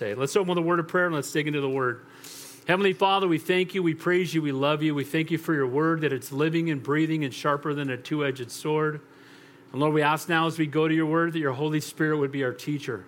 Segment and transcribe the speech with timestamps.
[0.00, 0.14] say.
[0.14, 2.06] Let's open with a word of prayer and let's dig into the word.
[2.66, 4.94] Heavenly Father, we thank you, we praise you, we love you.
[4.94, 7.98] We thank you for your word that it's living and breathing and sharper than a
[7.98, 9.02] two edged sword.
[9.72, 12.16] And Lord, we ask now as we go to your word that your Holy Spirit
[12.16, 13.04] would be our teacher.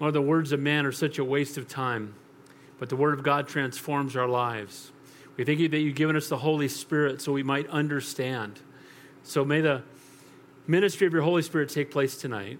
[0.00, 2.14] Lord, the words of man are such a waste of time,
[2.80, 4.90] but the word of God transforms our lives.
[5.36, 8.58] We thank you that you've given us the Holy Spirit so we might understand.
[9.22, 9.84] So may the
[10.66, 12.58] ministry of your Holy Spirit take place tonight.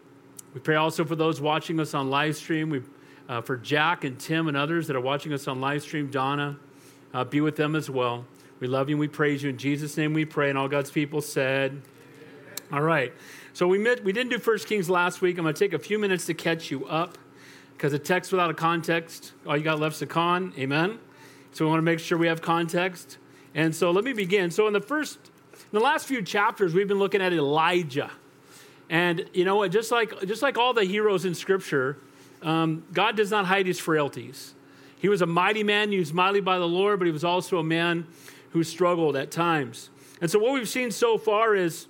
[0.55, 2.71] We pray also for those watching us on live stream.
[2.71, 2.82] We,
[3.30, 6.58] uh, for Jack and Tim and others that are watching us on live stream, Donna,
[7.14, 8.25] uh, be with them as well.
[8.58, 9.50] We love you and we praise you.
[9.50, 10.48] In Jesus' name we pray.
[10.48, 11.82] And all God's people said, Amen.
[12.72, 13.12] All right.
[13.52, 15.38] So we, met, we didn't do First Kings last week.
[15.38, 17.18] I'm going to take a few minutes to catch you up
[17.76, 20.52] because a text without a context, all you got left is a con.
[20.58, 20.99] Amen.
[21.52, 23.18] So we want to make sure we have context.
[23.54, 24.50] And so let me begin.
[24.50, 25.18] So in the first,
[25.54, 28.10] in the last few chapters, we've been looking at Elijah.
[28.88, 29.71] And you know what?
[29.71, 31.96] Just like just like all the heroes in Scripture,
[32.42, 34.55] um, God does not hide his frailties.
[34.98, 37.64] He was a mighty man, used mightily by the Lord, but he was also a
[37.64, 38.06] man
[38.50, 39.91] who struggled at times.
[40.20, 41.86] And so what we've seen so far is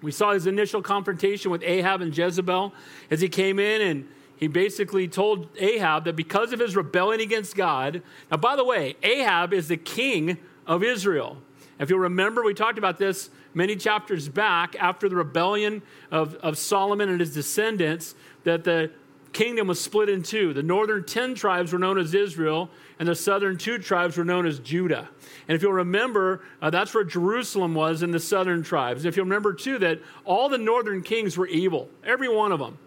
[0.00, 2.72] we saw his initial confrontation with Ahab and Jezebel
[3.10, 7.54] as he came in and he basically told Ahab that because of his rebellion against
[7.54, 11.38] God, now, by the way, Ahab is the king of Israel.
[11.78, 16.58] If you'll remember, we talked about this many chapters back after the rebellion of, of
[16.58, 18.90] Solomon and his descendants, that the
[19.32, 20.52] kingdom was split in two.
[20.52, 24.46] The northern 10 tribes were known as Israel, and the southern two tribes were known
[24.46, 25.08] as Judah.
[25.48, 29.04] And if you'll remember, uh, that's where Jerusalem was in the southern tribes.
[29.04, 32.78] If you'll remember, too, that all the northern kings were evil, every one of them.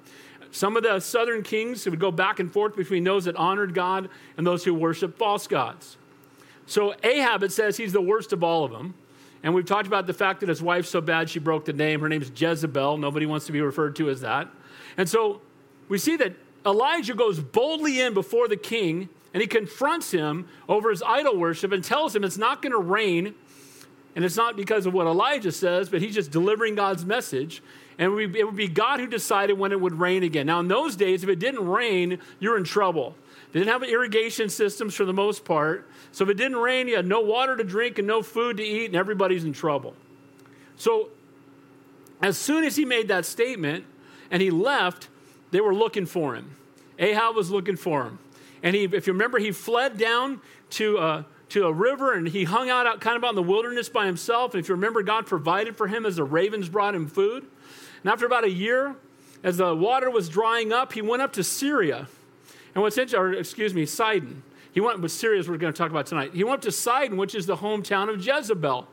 [0.52, 4.10] Some of the southern kings would go back and forth between those that honored God
[4.38, 5.98] and those who worshiped false gods.
[6.66, 8.94] So Ahab, it says he's the worst of all of them.
[9.44, 12.00] And we've talked about the fact that his wife's so bad she broke the name.
[12.00, 12.98] Her name's Jezebel.
[12.98, 14.48] Nobody wants to be referred to as that.
[14.98, 15.42] And so
[15.88, 16.34] we see that
[16.66, 21.72] Elijah goes boldly in before the king and he confronts him over his idol worship
[21.72, 23.36] and tells him it's not going to rain.
[24.16, 27.62] And it's not because of what Elijah says, but he's just delivering God's message.
[27.98, 30.46] And it would be God who decided when it would rain again.
[30.46, 33.16] Now, in those days, if it didn't rain, you're in trouble.
[33.52, 35.90] They didn't have irrigation systems for the most part.
[36.14, 38.64] So if it didn't rain, you had no water to drink and no food to
[38.64, 39.96] eat, and everybody's in trouble.
[40.78, 41.10] So
[42.22, 43.84] as soon as he made that statement
[44.32, 45.10] and he left,
[45.56, 46.54] they were looking for him.
[47.00, 48.20] Ahab was looking for him.
[48.62, 52.44] And he, if you remember, he fled down to, uh, to a river and he
[52.44, 54.54] hung out, out kind of out in the wilderness by himself.
[54.54, 57.46] And if you remember, God provided for him as the ravens brought him food.
[58.04, 58.98] And after about a year,
[59.44, 62.10] as the water was drying up, he went up to Syria.
[62.74, 64.44] And what's interesting, or excuse me, Sidon.
[64.74, 66.34] He went with Syria, as we're going to talk about tonight.
[66.34, 68.86] He went to Sidon, which is the hometown of Jezebel.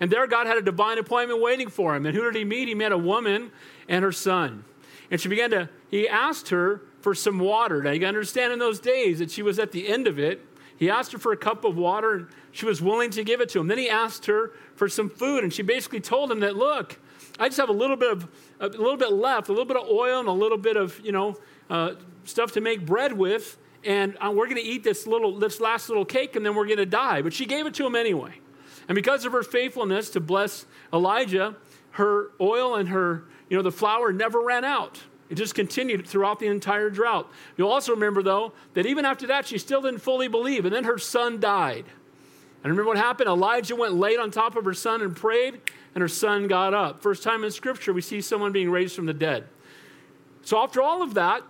[0.00, 2.06] And there, God had a divine appointment waiting for him.
[2.06, 2.68] And who did he meet?
[2.68, 3.50] He met a woman
[3.86, 4.64] and her son.
[5.10, 7.82] And she began to, he asked her for some water.
[7.82, 10.44] Now, you understand in those days that she was at the end of it.
[10.76, 13.48] He asked her for a cup of water, and she was willing to give it
[13.50, 13.68] to him.
[13.68, 16.98] Then he asked her for some food, and she basically told him that, look,
[17.38, 18.28] I just have a little bit of
[18.60, 21.12] a little bit left, a little bit of oil and a little bit of you
[21.12, 21.36] know
[21.70, 25.60] uh, stuff to make bread with and uh, we're going to eat this little this
[25.60, 27.94] last little cake and then we're going to die but she gave it to him
[27.94, 28.32] anyway
[28.88, 31.54] and because of her faithfulness to bless elijah
[31.92, 36.38] her oil and her you know the flour never ran out it just continued throughout
[36.38, 40.28] the entire drought you'll also remember though that even after that she still didn't fully
[40.28, 41.84] believe and then her son died
[42.62, 45.60] and remember what happened elijah went laid on top of her son and prayed
[45.94, 49.06] and her son got up first time in scripture we see someone being raised from
[49.06, 49.46] the dead
[50.42, 51.42] so after all of that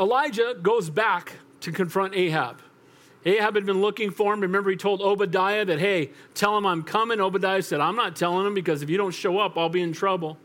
[0.00, 2.62] Elijah goes back to confront Ahab.
[3.26, 4.40] Ahab had been looking for him.
[4.40, 7.20] Remember, he told Obadiah that, hey, tell him I'm coming.
[7.20, 9.92] Obadiah said, I'm not telling him because if you don't show up, I'll be in
[9.92, 10.38] trouble.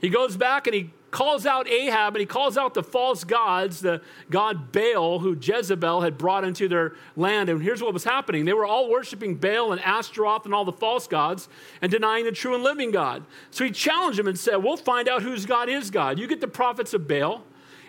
[0.00, 3.80] He goes back and he calls out Ahab and he calls out the false gods,
[3.80, 7.48] the god Baal, who Jezebel had brought into their land.
[7.48, 10.72] And here's what was happening they were all worshiping Baal and Ashtaroth and all the
[10.72, 11.48] false gods
[11.80, 13.24] and denying the true and living God.
[13.50, 16.18] So he challenged him and said, We'll find out whose God is God.
[16.18, 17.42] You get the prophets of Baal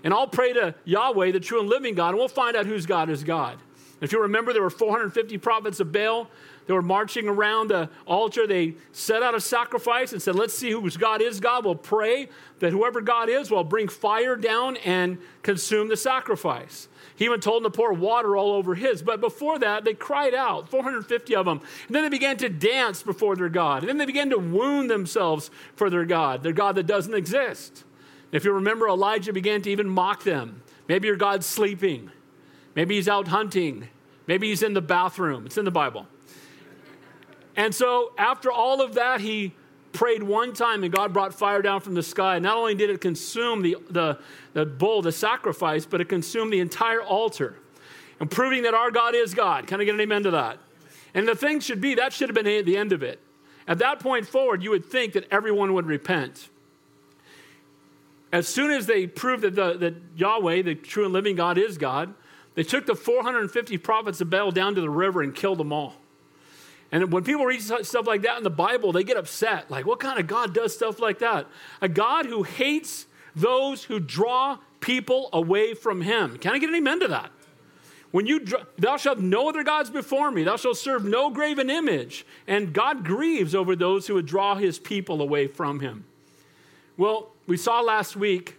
[0.03, 2.85] and I'll pray to Yahweh, the true and living God, and we'll find out whose
[2.85, 3.59] God is God.
[3.99, 6.29] If you remember, there were 450 prophets of Baal.
[6.67, 8.45] They were marching around the altar.
[8.45, 11.39] They set out a sacrifice and said, Let's see whose God is.
[11.39, 12.27] God will pray
[12.59, 16.89] that whoever God is will bring fire down and consume the sacrifice.
[17.15, 19.01] He even told them to pour water all over his.
[19.01, 21.61] But before that, they cried out, 450 of them.
[21.87, 23.81] And then they began to dance before their God.
[23.81, 27.85] And then they began to wound themselves for their God, their God that doesn't exist.
[28.31, 30.61] If you remember, Elijah began to even mock them.
[30.87, 32.11] Maybe your God's sleeping.
[32.75, 33.87] Maybe he's out hunting.
[34.27, 35.45] Maybe he's in the bathroom.
[35.45, 36.05] It's in the Bible.
[37.57, 39.53] And so, after all of that, he
[39.91, 42.37] prayed one time and God brought fire down from the sky.
[42.37, 44.19] Not only did it consume the, the,
[44.53, 47.57] the bull, the sacrifice, but it consumed the entire altar.
[48.19, 49.65] And proving that our God is God.
[49.65, 50.59] Can I get an amen to that?
[51.15, 53.19] And the thing should be, that should have been the end of it.
[53.67, 56.49] At that point forward, you would think that everyone would repent.
[58.31, 61.77] As soon as they proved that, the, that Yahweh, the true and living God, is
[61.77, 62.13] God,
[62.53, 65.95] they took the 450 prophets of Baal down to the river and killed them all.
[66.91, 69.69] And when people read stuff like that in the Bible, they get upset.
[69.69, 71.45] Like, what kind of God does stuff like that?
[71.81, 76.37] A God who hates those who draw people away from him.
[76.37, 77.31] Can I get an amen to that?
[78.11, 81.29] When you, draw, thou shalt have no other gods before me, thou shalt serve no
[81.29, 82.25] graven image.
[82.47, 86.05] And God grieves over those who would draw his people away from him.
[86.95, 88.55] Well, we saw last week,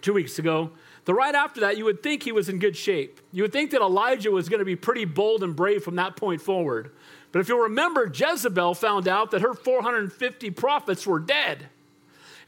[0.00, 0.70] two weeks ago,
[1.04, 3.20] the right after that, you would think he was in good shape.
[3.32, 6.14] You would think that Elijah was going to be pretty bold and brave from that
[6.14, 6.92] point forward.
[7.32, 11.68] But if you'll remember, Jezebel found out that her 450 prophets were dead.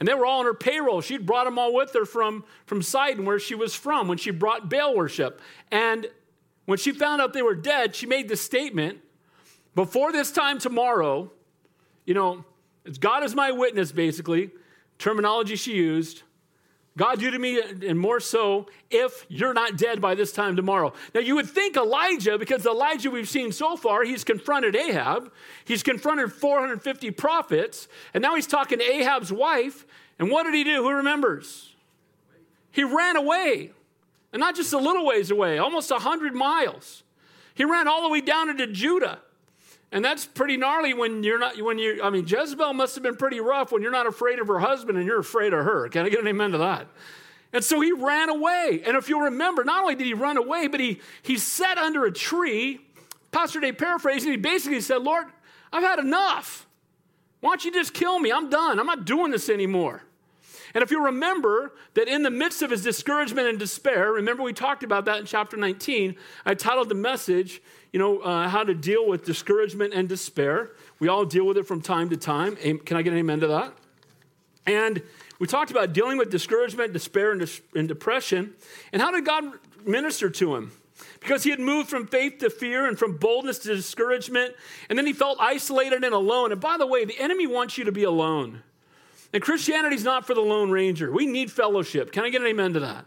[0.00, 1.00] And they were all on her payroll.
[1.00, 4.32] She'd brought them all with her from, from Sidon, where she was from, when she
[4.32, 5.40] brought Baal worship.
[5.70, 6.08] And
[6.67, 8.99] when she found out they were dead, she made the statement
[9.75, 11.31] before this time tomorrow,
[12.05, 12.44] you know,
[13.00, 14.50] God is my witness, basically,
[14.99, 16.23] terminology she used.
[16.96, 20.92] God, do to me, and more so, if you're not dead by this time tomorrow.
[21.14, 25.32] Now, you would think Elijah, because Elijah we've seen so far, he's confronted Ahab,
[25.64, 29.86] he's confronted 450 prophets, and now he's talking to Ahab's wife.
[30.18, 30.82] And what did he do?
[30.82, 31.74] Who remembers?
[32.70, 33.70] He ran away,
[34.32, 37.04] and not just a little ways away, almost 100 miles.
[37.54, 39.20] He ran all the way down into Judah.
[39.92, 43.16] And that's pretty gnarly when you're not, when you, I mean, Jezebel must have been
[43.16, 45.88] pretty rough when you're not afraid of her husband and you're afraid of her.
[45.90, 46.86] Can I get an amen to that?
[47.52, 48.82] And so he ran away.
[48.86, 52.06] And if you'll remember, not only did he run away, but he, he sat under
[52.06, 52.80] a tree.
[53.30, 55.26] Pastor Dave paraphrased, and he basically said, Lord,
[55.70, 56.66] I've had enough.
[57.40, 58.32] Why don't you just kill me?
[58.32, 58.80] I'm done.
[58.80, 60.02] I'm not doing this anymore.
[60.74, 64.54] And if you remember that in the midst of his discouragement and despair, remember we
[64.54, 66.16] talked about that in chapter 19.
[66.46, 67.60] I titled the message,
[67.92, 70.70] you know, uh, how to deal with discouragement and despair.
[70.98, 72.56] We all deal with it from time to time.
[72.56, 73.74] Can I get an amen to that?
[74.66, 75.02] And
[75.38, 78.54] we talked about dealing with discouragement, despair, and, dis- and depression.
[78.92, 79.44] And how did God
[79.84, 80.72] minister to him?
[81.20, 84.54] Because he had moved from faith to fear and from boldness to discouragement.
[84.88, 86.52] And then he felt isolated and alone.
[86.52, 88.62] And by the way, the enemy wants you to be alone.
[89.32, 91.10] And Christianity's not for the Lone Ranger.
[91.10, 92.12] We need fellowship.
[92.12, 93.04] Can I get an amen to that?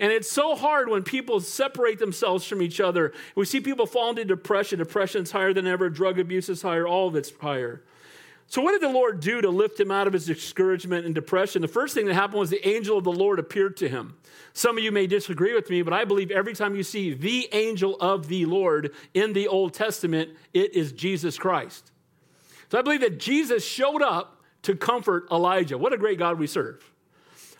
[0.00, 3.12] And it's so hard when people separate themselves from each other.
[3.34, 4.78] We see people fall into depression.
[4.78, 7.82] Depression's higher than ever, drug abuse is higher, all of it's higher.
[8.46, 11.62] So, what did the Lord do to lift him out of his discouragement and depression?
[11.62, 14.16] The first thing that happened was the angel of the Lord appeared to him.
[14.54, 17.48] Some of you may disagree with me, but I believe every time you see the
[17.52, 21.92] angel of the Lord in the Old Testament, it is Jesus Christ.
[22.70, 25.78] So, I believe that Jesus showed up to comfort Elijah.
[25.78, 26.90] What a great God we serve.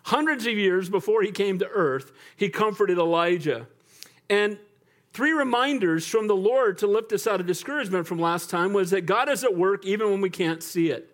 [0.03, 3.67] Hundreds of years before he came to earth, he comforted Elijah.
[4.29, 4.57] And
[5.13, 8.91] three reminders from the Lord to lift us out of discouragement from last time was
[8.91, 11.09] that God is at work even when we can't see it.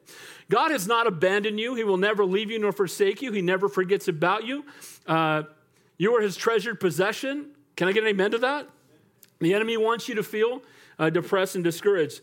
[0.49, 1.75] God has not abandoned you.
[1.75, 3.31] He will never leave you nor forsake you.
[3.31, 4.65] He never forgets about you.
[5.05, 5.43] Uh,
[5.97, 7.47] you are his treasured possession.
[7.75, 8.69] Can I get an amen to that?
[9.39, 10.61] The enemy wants you to feel
[10.97, 12.21] uh, depressed and discouraged.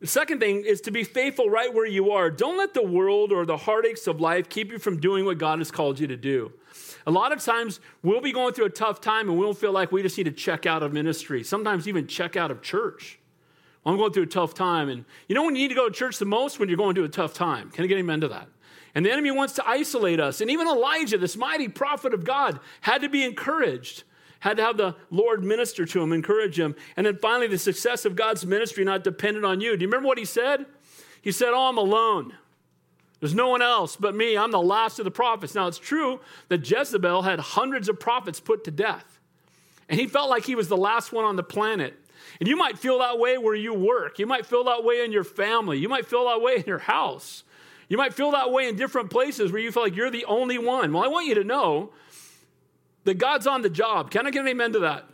[0.00, 2.30] The second thing is to be faithful right where you are.
[2.30, 5.58] Don't let the world or the heartaches of life keep you from doing what God
[5.58, 6.52] has called you to do.
[7.06, 9.92] A lot of times we'll be going through a tough time and we'll feel like
[9.92, 13.18] we just need to check out of ministry, sometimes even check out of church.
[13.84, 14.88] I'm going through a tough time.
[14.88, 16.58] And you know when you need to go to church the most?
[16.58, 17.70] When you're going through a tough time.
[17.70, 18.48] Can I get amen to that?
[18.94, 20.40] And the enemy wants to isolate us.
[20.40, 24.04] And even Elijah, this mighty prophet of God, had to be encouraged
[24.40, 26.74] had to have the Lord minister to him, encourage him.
[26.96, 29.76] And then finally, the success of God's ministry not dependent on you.
[29.76, 30.66] Do you remember what he said?
[31.22, 32.34] He said, Oh, I'm alone.
[33.20, 34.36] There's no one else but me.
[34.36, 35.54] I'm the last of the prophets.
[35.54, 39.20] Now, it's true that Jezebel had hundreds of prophets put to death.
[39.90, 41.94] And he felt like he was the last one on the planet.
[42.38, 44.18] And you might feel that way where you work.
[44.18, 45.78] You might feel that way in your family.
[45.78, 47.44] You might feel that way in your house.
[47.88, 50.56] You might feel that way in different places where you feel like you're the only
[50.56, 50.92] one.
[50.92, 51.90] Well, I want you to know
[53.04, 54.10] that God's on the job.
[54.10, 55.06] Can I get an amen to that?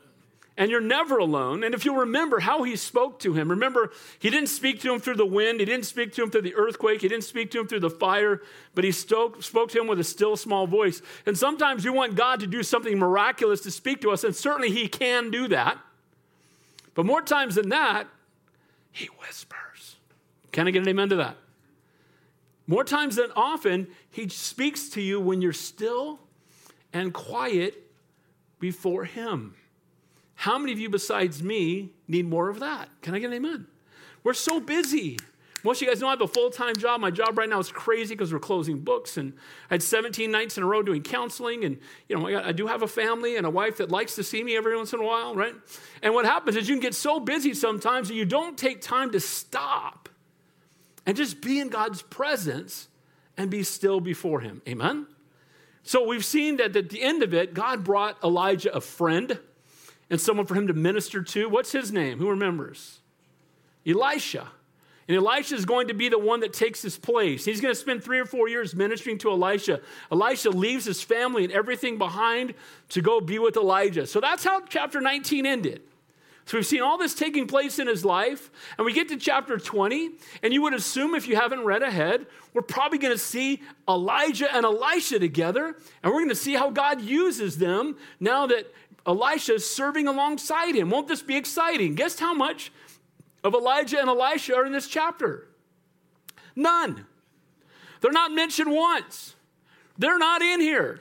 [0.59, 1.63] And you're never alone.
[1.63, 5.01] And if you'll remember how he spoke to him, remember, he didn't speak to him
[5.01, 7.61] through the wind, he didn't speak to him through the earthquake, he didn't speak to
[7.61, 8.41] him through the fire,
[8.75, 11.03] but he spoke, spoke to him with a still small voice.
[11.27, 14.71] And sometimes we want God to do something miraculous to speak to us, and certainly
[14.71, 15.79] he can do that.
[16.95, 18.09] But more times than that,
[18.91, 19.97] he whispers.
[20.53, 21.37] Can I get an amen to that?
[22.67, 26.19] More times than often, he speaks to you when you're still
[26.93, 27.83] and quiet
[28.59, 29.55] before Him.
[30.35, 32.89] How many of you besides me need more of that?
[33.03, 33.67] Can I get an amen?
[34.23, 35.19] We're so busy.
[35.65, 37.01] Most of you guys know I have a full time job.
[37.01, 39.17] My job right now is crazy because we're closing books.
[39.17, 39.33] And
[39.71, 41.65] I had 17 nights in a row doing counseling.
[41.65, 41.79] And,
[42.09, 44.57] you know, I, do have a family and a wife that likes to see me
[44.57, 45.55] every once in a while, right?
[46.03, 49.11] And what happens is you can get so busy sometimes that you don't take time
[49.13, 50.09] to stop
[51.05, 52.89] and just be in God's presence
[53.37, 54.63] and be still before Him.
[54.69, 55.07] Amen?
[55.87, 59.39] So we've seen that at the end of it, God brought Elijah a friend
[60.11, 61.49] and someone for him to minister to.
[61.49, 62.19] What's his name?
[62.19, 62.99] Who remembers?
[63.87, 64.49] Elisha.
[65.07, 67.45] And Elisha is going to be the one that takes his place.
[67.45, 69.81] He's going to spend three or four years ministering to Elisha.
[70.11, 72.55] Elisha leaves his family and everything behind
[72.89, 74.09] to go be with Elijah.
[74.09, 75.83] So that's how chapter 19 ended.
[76.47, 79.59] So we've seen all this taking place in his life, and we get to chapter
[79.59, 80.13] 20,
[80.45, 84.55] and you would assume if you haven't read ahead, we're probably going to see Elijah
[84.55, 88.73] and Elisha together, and we're going to see how God uses them now that
[89.05, 90.89] Elisha is serving alongside him.
[90.89, 91.97] Won't this be exciting?
[91.97, 92.71] Guess how much
[93.43, 95.49] of Elijah and Elisha are in this chapter?
[96.55, 97.07] None.
[98.01, 99.35] They're not mentioned once.
[99.99, 101.01] They're not in here.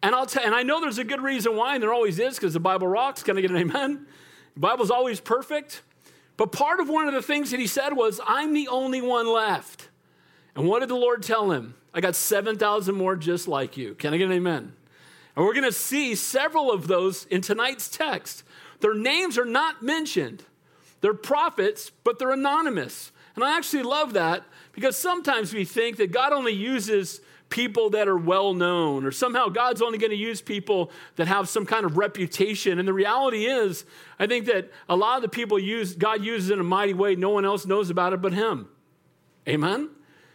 [0.00, 2.36] And I'll tell and I know there's a good reason why, and there always is,
[2.36, 3.22] because the Bible rocks.
[3.24, 4.06] Can I get an amen?
[4.54, 5.82] The Bible's always perfect.
[6.36, 9.28] But part of one of the things that he said was, I'm the only one
[9.28, 9.88] left.
[10.56, 11.74] And what did the Lord tell him?
[11.92, 13.94] I got 7,000 more just like you.
[13.94, 14.72] Can I get an amen?
[15.36, 18.42] And we're going to see several of those in tonight's text.
[18.80, 20.44] Their names are not mentioned.
[21.00, 23.12] They're prophets, but they're anonymous.
[23.34, 27.20] And I actually love that because sometimes we think that God only uses
[27.54, 31.48] people that are well known, or somehow God's only going to use people that have
[31.48, 32.80] some kind of reputation.
[32.80, 33.84] And the reality is,
[34.18, 37.14] I think that a lot of the people use, God uses in a mighty way,
[37.14, 38.66] no one else knows about it but Him.
[39.48, 39.90] Amen?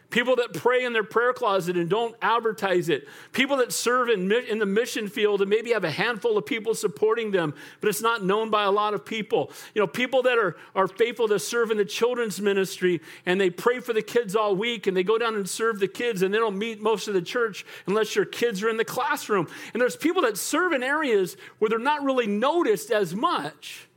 [0.10, 3.08] People that pray in their prayer closet and don't advertise it.
[3.32, 6.74] People that serve in, in the mission field and maybe have a handful of people
[6.74, 9.52] supporting them, but it's not known by a lot of people.
[9.76, 13.52] You know, people that are, are faithful to serve in the children's ministry and they
[13.52, 16.34] pray for the kids all week and they go down and serve the kids and
[16.34, 19.48] they don't meet most of the church unless your kids are in the classroom.
[19.74, 23.88] And there's people that serve in areas where they're not really noticed as much.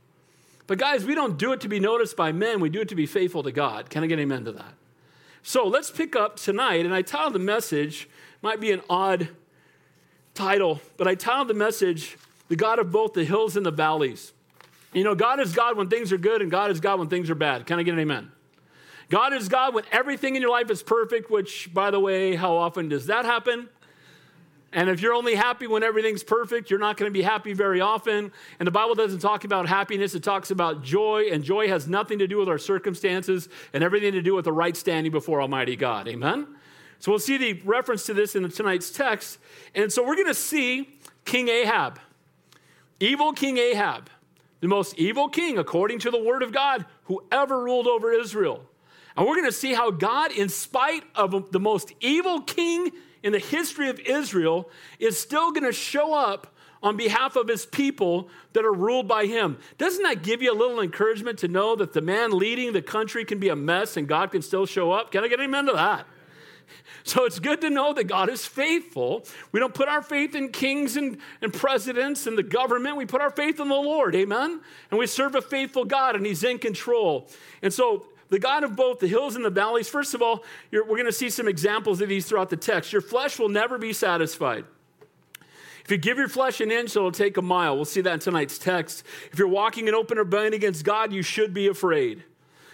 [0.67, 2.95] But guys, we don't do it to be noticed by men, we do it to
[2.95, 3.89] be faithful to God.
[3.89, 4.75] Can I get amen to that?
[5.45, 8.07] So let's pick up tonight, and I titled the message,
[8.41, 9.27] might be an odd
[10.33, 14.31] title, but I titled the message, The God of Both the Hills and the Valleys.
[14.93, 17.29] You know, God is God when things are good, and God is God when things
[17.29, 17.65] are bad.
[17.65, 18.31] Can I get an amen?
[19.09, 22.55] God is God when everything in your life is perfect, which, by the way, how
[22.55, 23.67] often does that happen?
[24.73, 27.79] And if you're only happy when everything's perfect, you're not going to be happy very
[27.79, 28.31] often.
[28.59, 31.29] And the Bible doesn't talk about happiness, it talks about joy.
[31.31, 34.51] And joy has nothing to do with our circumstances and everything to do with the
[34.51, 36.07] right standing before Almighty God.
[36.07, 36.47] Amen?
[36.99, 39.37] So we'll see the reference to this in tonight's text.
[39.75, 41.99] And so we're going to see King Ahab,
[42.99, 44.09] evil King Ahab,
[44.61, 48.63] the most evil king, according to the word of God, who ever ruled over Israel.
[49.15, 52.91] And we're going to see how God, in spite of the most evil king
[53.23, 56.53] in the history of Israel is still going to show up
[56.83, 59.57] on behalf of his people that are ruled by him.
[59.77, 63.23] Doesn't that give you a little encouragement to know that the man leading the country
[63.23, 65.09] can be a mess and God can still show up?
[65.09, 66.05] Can I get amen to that?
[67.05, 69.25] So it's good to know that God is faithful.
[69.51, 72.95] We don't put our faith in kings and, and presidents and the government.
[72.95, 74.15] We put our faith in the Lord.
[74.15, 74.61] Amen?
[74.89, 77.27] And we serve a faithful God and He's in control.
[77.61, 79.87] And so the God of both the hills and the valleys.
[79.87, 82.91] First of all, we're going to see some examples of these throughout the text.
[82.91, 84.65] Your flesh will never be satisfied.
[85.85, 87.75] If you give your flesh an inch, it'll take a mile.
[87.75, 89.03] We'll see that in tonight's text.
[89.31, 92.23] If you're walking in open rebellion against God, you should be afraid.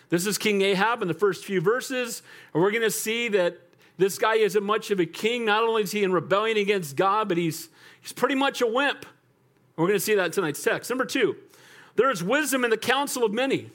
[0.08, 2.22] This is King Ahab in the first few verses,
[2.54, 3.60] and we're going to see that
[3.98, 5.44] this guy isn't much of a king.
[5.44, 7.68] Not only is he in rebellion against God, but he's,
[8.00, 9.06] he's pretty much a wimp.
[9.76, 10.90] We're going to see that in tonight's text.
[10.90, 11.36] Number two,
[11.98, 13.72] there is wisdom in the counsel of many.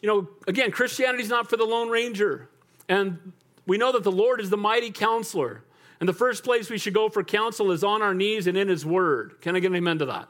[0.00, 2.48] You know, again, Christianity is not for the Lone Ranger.
[2.88, 3.32] And
[3.66, 5.62] we know that the Lord is the mighty counselor.
[5.98, 8.68] And the first place we should go for counsel is on our knees and in
[8.68, 9.40] His Word.
[9.40, 10.28] Can I get an amen to that?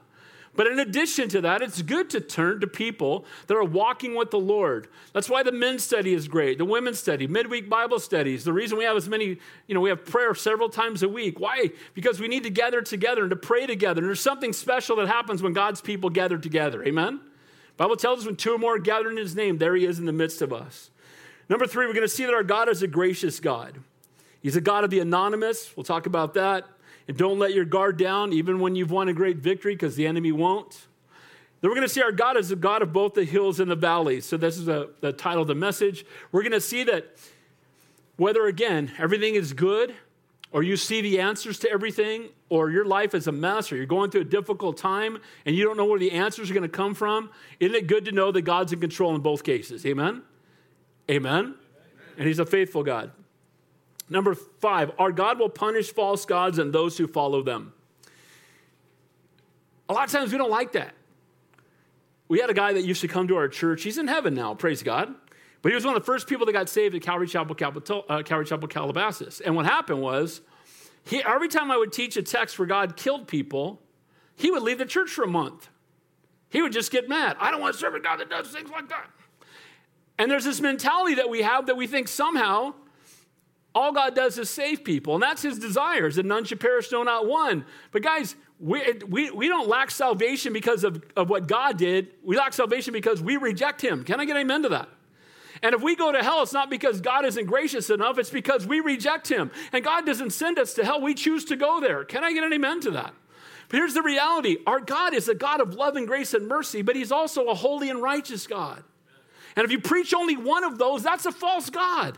[0.57, 4.31] But in addition to that, it's good to turn to people that are walking with
[4.31, 4.89] the Lord.
[5.13, 8.43] That's why the men's study is great, the women's study, midweek Bible studies.
[8.45, 11.39] The reason we have as many, you know, we have prayer several times a week.
[11.39, 11.73] Why?
[11.93, 14.01] Because we need to gather together and to pray together.
[14.01, 16.83] And there's something special that happens when God's people gather together.
[16.85, 17.21] Amen?
[17.77, 19.99] Bible tells us when two or more are gathered in his name, there he is
[19.99, 20.91] in the midst of us.
[21.49, 23.79] Number three, we're going to see that our God is a gracious God.
[24.43, 25.77] He's a God of the anonymous.
[25.77, 26.67] We'll talk about that.
[27.09, 30.07] And don't let your guard down, even when you've won a great victory, because the
[30.07, 30.87] enemy won't.
[31.61, 33.71] Then we're going to see our God is a God of both the hills and
[33.71, 34.25] the valleys.
[34.25, 36.05] So, this is a, the title of the message.
[36.33, 37.17] We're going to see that
[38.17, 39.95] whether, again, everything is good
[40.53, 43.87] or you see the answers to everything, or your life is a mess, or you're
[43.87, 46.69] going through a difficult time and you don't know where the answers are going to
[46.69, 49.85] come from, isn't it good to know that God's in control in both cases?
[49.85, 50.23] Amen?
[51.11, 51.55] Amen?
[52.17, 53.11] And he's a faithful God.
[54.09, 57.73] Number five, our God will punish false gods and those who follow them.
[59.89, 60.95] A lot of times we don't like that.
[62.29, 63.83] We had a guy that used to come to our church.
[63.83, 65.15] He's in heaven now, praise God.
[65.67, 67.57] But he was one of the first people that got saved at Calvary Chapel,
[68.09, 69.41] uh, Calvary Chapel Calabasas.
[69.41, 70.41] And what happened was,
[71.03, 73.83] he, every time I would teach a text where God killed people,
[74.37, 75.69] he would leave the church for a month.
[76.51, 77.37] He would just get mad.
[77.41, 79.11] I don't want to serve a God that does things like that.
[80.21, 82.75] And there's this mentality that we have that we think somehow
[83.75, 87.03] all God does is save people, and that's his desires, that none should perish, no,
[87.03, 87.65] not one.
[87.91, 92.11] But guys, we, we, we don't lack salvation because of, of what God did.
[92.23, 94.05] We lack salvation because we reject him.
[94.05, 94.91] Can I get amen to that?
[95.67, 98.69] And if we go to hell, it's not because God isn't gracious enough, it's because
[98.69, 99.51] we reject Him.
[99.73, 102.05] And God doesn't send us to hell, we choose to go there.
[102.05, 103.13] Can I get an amen to that?
[103.69, 106.83] But here's the reality our God is a God of love and grace and mercy,
[106.83, 108.85] but He's also a holy and righteous God.
[109.57, 112.17] And if you preach only one of those, that's a false God.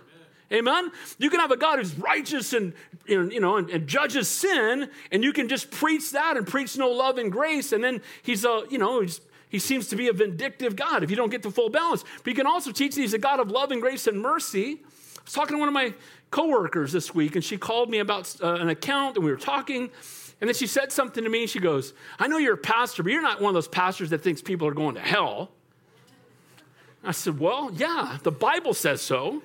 [0.52, 0.92] Amen.
[1.18, 2.74] You can have a God who's righteous and
[3.06, 6.90] you know and, and, judges sin, and you can just preach that and preach no
[6.90, 10.12] love and grace, and then he's a you know he's he seems to be a
[10.12, 12.04] vindictive God if you don't get the full balance.
[12.22, 14.80] But you can also teach that he's a God of love and grace and mercy.
[14.82, 15.94] I was talking to one of my
[16.30, 19.90] coworkers this week, and she called me about uh, an account, and we were talking.
[20.40, 21.46] And then she said something to me.
[21.46, 24.22] She goes, I know you're a pastor, but you're not one of those pastors that
[24.22, 25.50] thinks people are going to hell.
[27.02, 29.42] I said, Well, yeah, the Bible says so.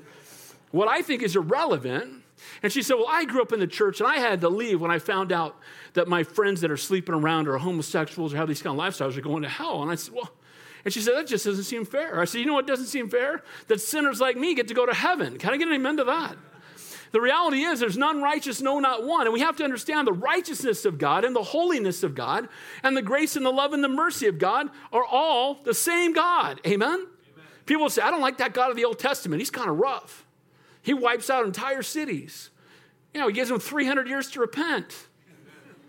[0.71, 2.23] What I think is irrelevant
[2.61, 4.81] and she said, Well, I grew up in the church and I had to leave
[4.81, 5.57] when I found out
[5.93, 9.17] that my friends that are sleeping around or homosexuals or have these kind of lifestyles
[9.17, 9.81] are going to hell.
[9.81, 10.31] And I said, Well,
[10.85, 12.19] and she said, That just doesn't seem fair.
[12.19, 13.43] I said, You know what doesn't seem fair?
[13.67, 15.37] That sinners like me get to go to heaven.
[15.37, 16.37] Can I get an amen to that?
[17.11, 19.27] The reality is, there's none righteous, no, not one.
[19.27, 22.49] And we have to understand the righteousness of God and the holiness of God
[22.81, 26.13] and the grace and the love and the mercy of God are all the same
[26.13, 26.59] God.
[26.65, 26.89] Amen?
[26.89, 27.07] Amen.
[27.67, 29.39] People say, I don't like that God of the Old Testament.
[29.41, 30.25] He's kind of rough.
[30.81, 32.49] He wipes out entire cities.
[33.13, 35.07] You know, he gives them 300 years to repent.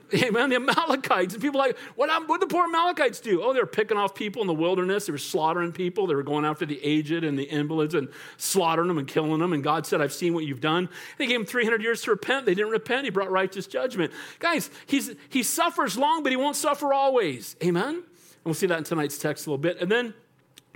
[0.14, 0.50] Amen.
[0.50, 1.34] The Amalekites.
[1.34, 3.42] And people like, what did the poor Amalekites do?
[3.42, 5.06] Oh, they were picking off people in the wilderness.
[5.06, 6.06] They were slaughtering people.
[6.06, 9.52] They were going after the aged and the invalids and slaughtering them and killing them.
[9.52, 10.88] And God said, I've seen what you've done.
[11.18, 12.46] They gave him 300 years to repent.
[12.46, 13.04] They didn't repent.
[13.04, 14.12] He brought righteous judgment.
[14.38, 17.56] Guys, he's, he suffers long, but he won't suffer always.
[17.62, 17.94] Amen.
[17.94, 18.04] And
[18.44, 19.80] we'll see that in tonight's text a little bit.
[19.80, 20.14] And then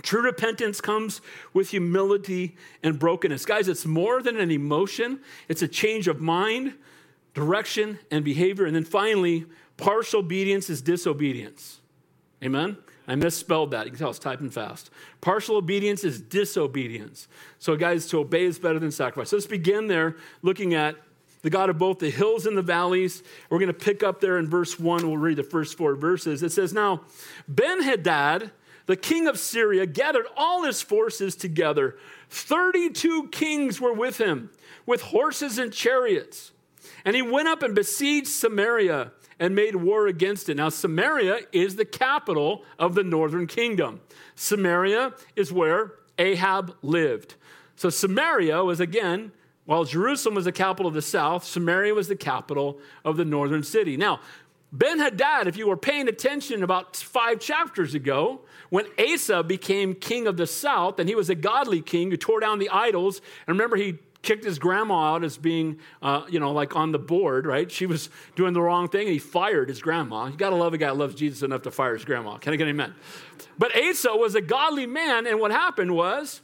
[0.01, 1.19] True repentance comes
[1.53, 3.45] with humility and brokenness.
[3.45, 6.75] Guys, it's more than an emotion, it's a change of mind,
[7.33, 8.65] direction, and behavior.
[8.65, 9.45] And then finally,
[9.77, 11.79] partial obedience is disobedience.
[12.43, 12.77] Amen?
[13.07, 13.85] I misspelled that.
[13.85, 14.91] You can tell I was typing fast.
[15.19, 17.27] Partial obedience is disobedience.
[17.57, 19.29] So, guys, to obey is better than sacrifice.
[19.29, 20.95] So let's begin there looking at
[21.41, 23.23] the God of both the hills and the valleys.
[23.49, 25.07] We're going to pick up there in verse 1.
[25.07, 26.43] We'll read the first four verses.
[26.43, 27.01] It says, Now,
[27.47, 28.51] Ben Hadad
[28.89, 31.95] the king of Syria gathered all his forces together.
[32.31, 34.49] 32 kings were with him,
[34.87, 36.53] with horses and chariots.
[37.05, 40.57] And he went up and besieged Samaria and made war against it.
[40.57, 44.01] Now, Samaria is the capital of the northern kingdom.
[44.35, 47.35] Samaria is where Ahab lived.
[47.75, 49.31] So, Samaria was again,
[49.65, 53.63] while Jerusalem was the capital of the south, Samaria was the capital of the northern
[53.63, 53.95] city.
[53.95, 54.19] Now,
[54.71, 60.27] Ben Hadad, if you were paying attention about five chapters ago, when Asa became king
[60.27, 63.55] of the south, and he was a godly king who tore down the idols, and
[63.55, 67.45] remember, he kicked his grandma out as being, uh, you know, like on the board,
[67.45, 67.71] right?
[67.71, 70.27] She was doing the wrong thing, and he fired his grandma.
[70.27, 72.37] You got to love a guy that loves Jesus enough to fire his grandma.
[72.37, 72.95] Can I get an amen?
[73.57, 76.41] But Asa was a godly man, and what happened was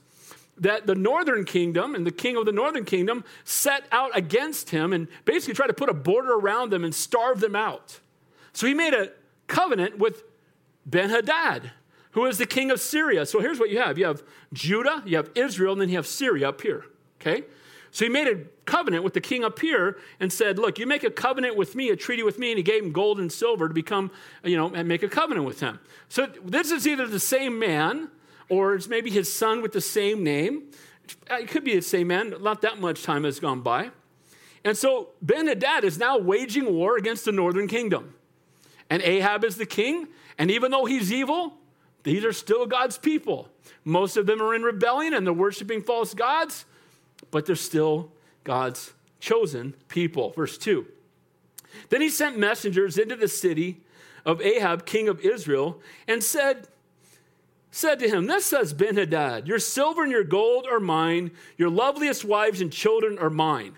[0.57, 4.93] that the northern kingdom and the king of the northern kingdom set out against him
[4.93, 7.99] and basically tried to put a border around them and starve them out.
[8.53, 9.11] So he made a
[9.47, 10.23] covenant with
[10.85, 11.71] Ben Hadad
[12.15, 13.25] who is the king of Syria.
[13.25, 16.07] So here's what you have you have Judah, you have Israel, and then you have
[16.07, 16.85] Syria up here.
[17.19, 17.43] Okay?
[17.95, 21.05] So he made a covenant with the king up here and said, Look, you make
[21.05, 23.69] a covenant with me, a treaty with me, and he gave him gold and silver
[23.69, 24.11] to become,
[24.43, 25.79] you know, and make a covenant with him.
[26.09, 28.09] So this is either the same man
[28.49, 30.63] or it's maybe his son with the same name.
[31.31, 33.91] Uh, it could be the same man, not that much time has gone by.
[34.65, 38.13] And so Ben Hadad is now waging war against the northern kingdom.
[38.89, 41.53] And Ahab is the king, and even though he's evil,
[42.03, 43.47] these are still God's people.
[43.85, 46.65] Most of them are in rebellion and they're worshiping false gods,
[47.31, 48.11] but they're still
[48.43, 50.31] God's chosen people.
[50.31, 50.85] Verse 2.
[51.89, 53.81] Then he sent messengers into the city
[54.25, 56.67] of Ahab, king of Israel, and said,
[57.71, 61.69] said to him, Thus says Ben Hadad, Your silver and your gold are mine, your
[61.69, 63.75] loveliest wives and children are mine.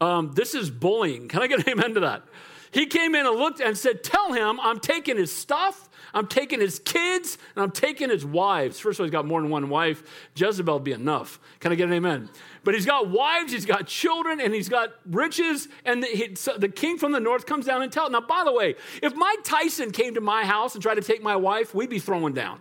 [0.00, 1.28] Um, this is bullying.
[1.28, 2.22] Can I get an amen to that?
[2.70, 6.60] He came in and looked and said, Tell him I'm taking his stuff, I'm taking
[6.60, 8.78] his kids, and I'm taking his wives.
[8.78, 10.02] First of all, he's got more than one wife.
[10.34, 11.38] Jezebel be enough.
[11.60, 12.28] Can I get an amen?
[12.64, 15.68] But he's got wives, he's got children, and he's got riches.
[15.84, 18.10] And the, he, so the king from the north comes down and tells.
[18.10, 21.22] Now, by the way, if Mike Tyson came to my house and tried to take
[21.22, 22.60] my wife, we'd be throwing down.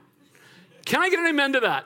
[0.85, 1.85] Can I get an amen to that?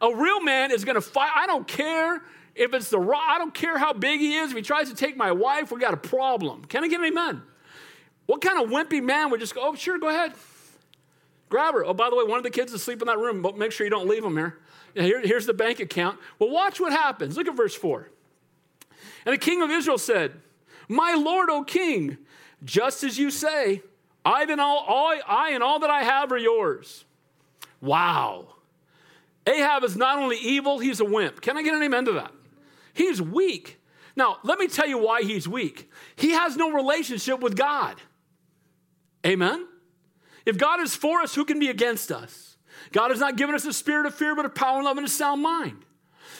[0.00, 1.30] A real man is going to fight.
[1.34, 2.22] I don't care
[2.54, 4.50] if it's the raw, I don't care how big he is.
[4.50, 6.64] If he tries to take my wife, we got a problem.
[6.64, 7.42] Can I get an amen?
[8.26, 10.32] What kind of wimpy man would just go, oh, sure, go ahead.
[11.54, 11.84] Grab her.
[11.84, 13.70] Oh, by the way, one of the kids is asleep in that room, but make
[13.70, 14.58] sure you don't leave them here.
[14.94, 16.18] Here, here's the bank account.
[16.40, 17.36] Well, watch what happens.
[17.36, 18.08] Look at verse 4.
[19.24, 20.32] And the king of Israel said,
[20.88, 22.18] My lord, O king,
[22.64, 23.82] just as you say,
[24.24, 27.04] I and all, all, I and all that I have are yours.
[27.80, 28.48] Wow.
[29.46, 31.40] Ahab is not only evil, he's a wimp.
[31.40, 32.32] Can I get an amen to that?
[32.94, 33.78] He's weak.
[34.16, 35.88] Now, let me tell you why he's weak.
[36.16, 38.00] He has no relationship with God.
[39.24, 39.68] Amen?
[40.46, 42.56] If God is for us, who can be against us?
[42.92, 45.06] God has not given us a spirit of fear, but a power, and love, and
[45.06, 45.84] a sound mind.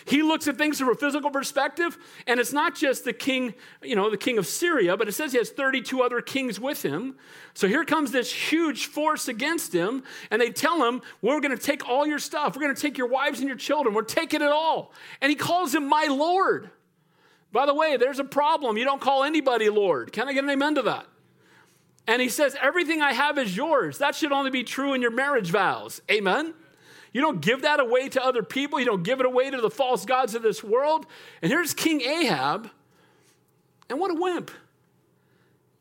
[0.06, 3.96] He looks at things from a physical perspective, and it's not just the king, you
[3.96, 7.16] know, the king of Syria, but it says he has 32 other kings with him.
[7.54, 11.62] So here comes this huge force against him, and they tell him, We're going to
[11.62, 12.54] take all your stuff.
[12.54, 13.94] We're going to take your wives and your children.
[13.94, 14.92] We're taking it all.
[15.22, 16.70] And he calls him my Lord.
[17.50, 18.76] By the way, there's a problem.
[18.76, 20.12] You don't call anybody Lord.
[20.12, 21.06] Can I get an amen to that?
[22.06, 23.98] And he says, Everything I have is yours.
[23.98, 26.02] That should only be true in your marriage vows.
[26.10, 26.54] Amen?
[27.12, 28.80] You don't give that away to other people.
[28.80, 31.06] You don't give it away to the false gods of this world.
[31.40, 32.70] And here's King Ahab.
[33.88, 34.50] And what a wimp.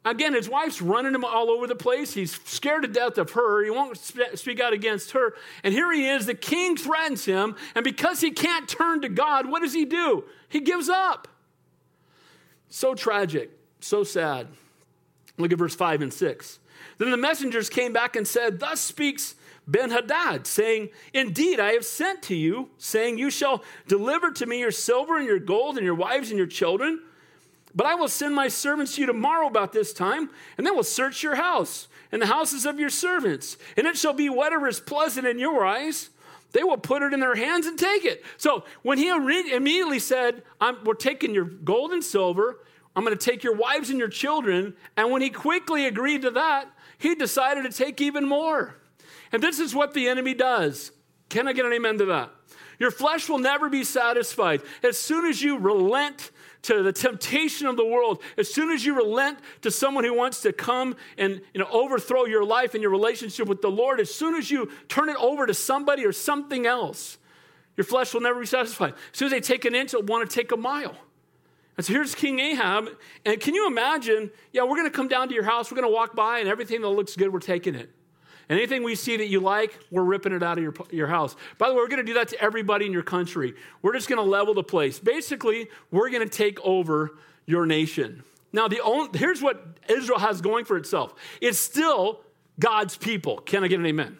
[0.06, 2.14] Again, his wife's running him all over the place.
[2.14, 3.64] He's scared to death of her.
[3.64, 5.34] He won't speak out against her.
[5.64, 6.26] And here he is.
[6.26, 7.56] The king threatens him.
[7.74, 10.26] And because he can't turn to God, what does he do?
[10.50, 11.30] He gives up.
[12.68, 13.52] So tragic.
[13.80, 14.48] So sad.
[15.38, 16.60] Look at verse 5 and 6.
[16.98, 19.36] Then the messengers came back and said, Thus speaks
[19.68, 24.60] Ben Hadad, saying, Indeed, I have sent to you, saying, You shall deliver to me
[24.60, 27.02] your silver and your gold and your wives and your children.
[27.76, 30.84] But I will send my servants to you tomorrow about this time, and they will
[30.84, 33.58] search your house and the houses of your servants.
[33.76, 36.12] And it shall be whatever is pleasant in your eyes.
[36.52, 38.24] They will put it in their hands and take it.
[38.38, 40.44] So when he immediately said,
[40.84, 42.60] We're taking your gold and silver
[42.96, 44.76] I'm going to take your wives and your children.
[44.96, 48.76] And when he quickly agreed to that, he decided to take even more.
[49.32, 50.92] And this is what the enemy does.
[51.30, 52.32] Can I get an amen to that?
[52.80, 54.62] Your flesh will never be satisfied.
[54.84, 56.32] As soon as you relent
[56.64, 60.42] to the temptation of the world, as soon as you relent to someone who wants
[60.42, 64.14] to come and you know, overthrow your life and your relationship with the Lord, as
[64.14, 67.18] soon as you turn it over to somebody or something else,
[67.76, 68.94] your flesh will never be satisfied.
[69.12, 70.96] As soon as they take an inch, they'll want to take a mile.
[71.78, 72.90] And so here's King Ahab.
[73.26, 74.32] And can you imagine?
[74.52, 75.72] Yeah, we're going to come down to your house.
[75.72, 77.90] We're going to walk by, and everything that looks good, we're taking it.
[78.50, 81.36] And anything we see that you like, we're ripping it out of your, your house.
[81.58, 83.54] By the way, we're going to do that to everybody in your country.
[83.82, 85.00] We're just going to level the place.
[85.00, 88.24] Basically, we're going to take over your nation.
[88.52, 92.22] Now, the only, here's what Israel has going for itself it's still
[92.60, 93.38] God's people.
[93.40, 94.18] Can I get an amen?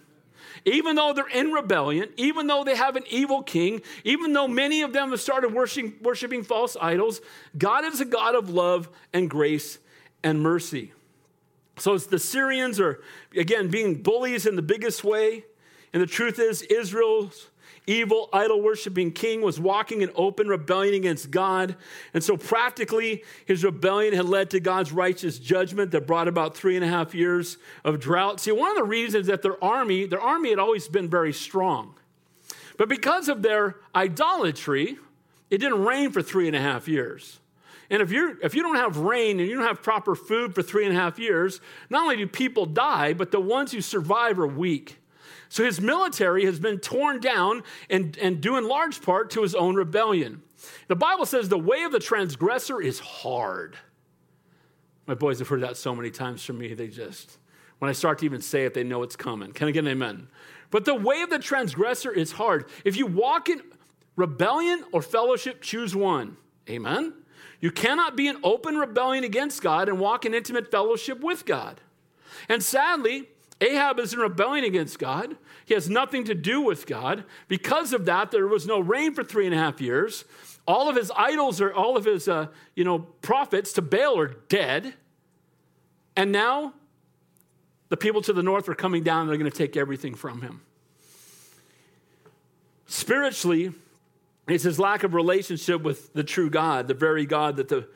[0.66, 4.82] Even though they're in rebellion, even though they have an evil king, even though many
[4.82, 7.22] of them have started worshiping, worshiping false idols,
[7.58, 9.80] God is a God of love and grace
[10.24, 10.94] and mercy.
[11.78, 13.02] So the Syrians are,
[13.36, 15.46] again, being bullies in the biggest way.
[15.92, 17.50] And the truth is, Israel's
[17.88, 21.76] evil, idol worshiping king was walking in open rebellion against God.
[22.14, 26.76] And so, practically, his rebellion had led to God's righteous judgment that brought about three
[26.76, 28.40] and a half years of drought.
[28.40, 31.96] See, one of the reasons that their army, their army had always been very strong.
[32.78, 34.98] But because of their idolatry,
[35.50, 37.40] it didn't rain for three and a half years.
[37.90, 40.64] And if, you're, if you don't have rain and you don't have proper food for
[40.64, 44.40] three and a half years, not only do people die, but the ones who survive
[44.40, 44.98] are weak.
[45.54, 49.54] So his military has been torn down and, and due in large part to his
[49.54, 50.42] own rebellion.
[50.88, 53.78] The Bible says the way of the transgressor is hard.
[55.06, 57.38] My boys have heard that so many times from me, they just,
[57.78, 59.52] when I start to even say it, they know it's coming.
[59.52, 60.28] Can I get an amen?
[60.72, 62.68] But the way of the transgressor is hard.
[62.84, 63.62] If you walk in
[64.16, 66.36] rebellion or fellowship, choose one.
[66.68, 67.14] Amen?
[67.60, 71.80] You cannot be in open rebellion against God and walk in intimate fellowship with God.
[72.50, 73.28] And sadly,
[73.62, 75.38] Ahab is in rebellion against God.
[75.66, 77.24] He has nothing to do with God.
[77.48, 80.26] Because of that, there was no rain for three and a half years.
[80.68, 84.28] All of his idols or all of his, uh, you know, prophets to Baal are
[84.50, 84.94] dead.
[86.16, 86.74] And now
[87.90, 90.42] the people to the north are coming down and they're going to take everything from
[90.42, 90.62] him.
[92.86, 93.74] Spiritually,
[94.48, 97.88] it's his lack of relationship with the true God, the very God that the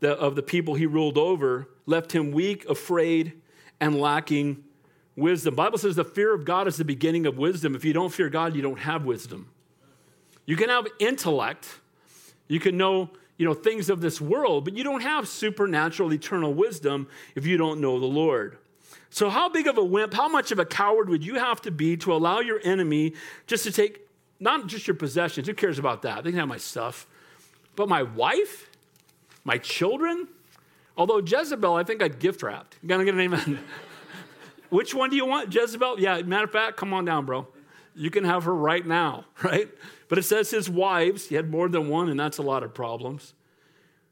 [0.00, 3.32] the, of the people he ruled over left him weak, afraid,
[3.80, 4.64] and lacking
[5.16, 5.54] wisdom.
[5.54, 7.74] Bible says the fear of God is the beginning of wisdom.
[7.74, 9.48] If you don't fear God, you don't have wisdom.
[10.44, 11.80] You can have intellect.
[12.48, 16.54] You can know, you know, things of this world, but you don't have supernatural eternal
[16.54, 18.58] wisdom if you don't know the Lord.
[19.10, 21.70] So how big of a wimp, how much of a coward would you have to
[21.70, 23.14] be to allow your enemy
[23.46, 24.06] just to take
[24.38, 26.22] not just your possessions, who cares about that?
[26.22, 27.06] They can have my stuff.
[27.74, 28.70] But my wife,
[29.44, 30.28] my children,
[30.96, 32.76] although Jezebel, I think I'd gift wrapped.
[32.82, 33.58] You gotta get an amen.
[34.70, 35.54] Which one do you want?
[35.54, 36.00] Jezebel?
[36.00, 37.46] Yeah, matter of fact, come on down, bro.
[37.94, 39.68] You can have her right now, right?
[40.08, 42.74] But it says his wives, he had more than one, and that's a lot of
[42.74, 43.34] problems.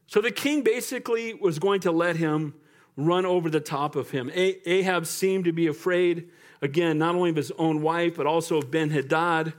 [0.07, 2.55] So the king basically was going to let him
[2.97, 4.31] run over the top of him.
[4.35, 6.29] Ahab seemed to be afraid,
[6.63, 9.53] again, not only of his own wife, but also of Ben Hadad.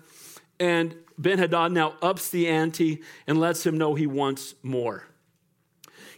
[0.60, 5.06] And Ben Hadad now ups the ante and lets him know he wants more.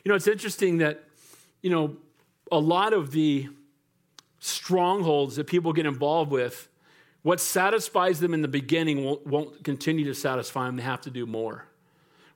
[0.03, 1.03] You know, it's interesting that,
[1.61, 1.97] you know,
[2.51, 3.49] a lot of the
[4.39, 6.69] strongholds that people get involved with,
[7.23, 10.77] what satisfies them in the beginning won't, won't continue to satisfy them.
[10.77, 11.65] They have to do more.